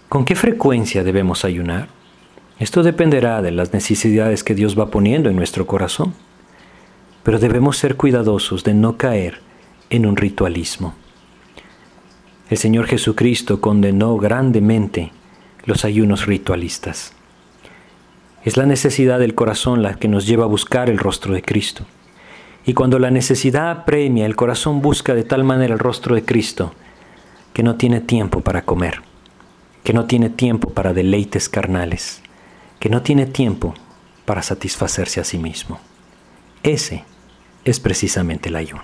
¿Con 0.09 0.25
qué 0.25 0.35
frecuencia 0.35 1.03
debemos 1.03 1.45
ayunar? 1.45 1.89
Esto 2.59 2.81
dependerá 2.81 3.41
de 3.43 3.51
las 3.51 3.71
necesidades 3.71 4.43
que 4.43 4.55
Dios 4.55 4.77
va 4.77 4.89
poniendo 4.89 5.29
en 5.29 5.35
nuestro 5.35 5.67
corazón, 5.67 6.15
pero 7.21 7.37
debemos 7.37 7.77
ser 7.77 7.97
cuidadosos 7.97 8.63
de 8.63 8.73
no 8.73 8.97
caer 8.97 9.41
en 9.89 10.05
un 10.05 10.17
ritualismo. 10.17 10.95
El 12.49 12.57
Señor 12.57 12.87
Jesucristo 12.87 13.61
condenó 13.61 14.17
grandemente 14.17 15.11
los 15.65 15.85
ayunos 15.85 16.25
ritualistas. 16.25 17.13
Es 18.43 18.57
la 18.57 18.65
necesidad 18.65 19.19
del 19.19 19.35
corazón 19.35 19.83
la 19.83 19.95
que 19.95 20.07
nos 20.07 20.25
lleva 20.25 20.45
a 20.45 20.47
buscar 20.47 20.89
el 20.89 20.97
rostro 20.97 21.33
de 21.33 21.41
Cristo. 21.41 21.85
Y 22.65 22.73
cuando 22.73 22.97
la 22.97 23.11
necesidad 23.11 23.69
apremia, 23.69 24.25
el 24.25 24.35
corazón 24.35 24.81
busca 24.81 25.13
de 25.13 25.23
tal 25.23 25.43
manera 25.43 25.73
el 25.73 25.79
rostro 25.79 26.15
de 26.15 26.23
Cristo 26.23 26.73
que 27.53 27.63
no 27.63 27.75
tiene 27.75 28.01
tiempo 28.01 28.41
para 28.41 28.63
comer, 28.63 29.01
que 29.83 29.93
no 29.93 30.05
tiene 30.05 30.29
tiempo 30.29 30.69
para 30.69 30.93
deleites 30.93 31.49
carnales, 31.49 32.21
que 32.79 32.89
no 32.89 33.01
tiene 33.01 33.25
tiempo 33.25 33.73
para 34.25 34.41
satisfacerse 34.41 35.19
a 35.19 35.23
sí 35.23 35.37
mismo. 35.37 35.79
Ese 36.63 37.03
es 37.63 37.79
precisamente 37.79 38.49
el 38.49 38.55
ayuno. 38.55 38.83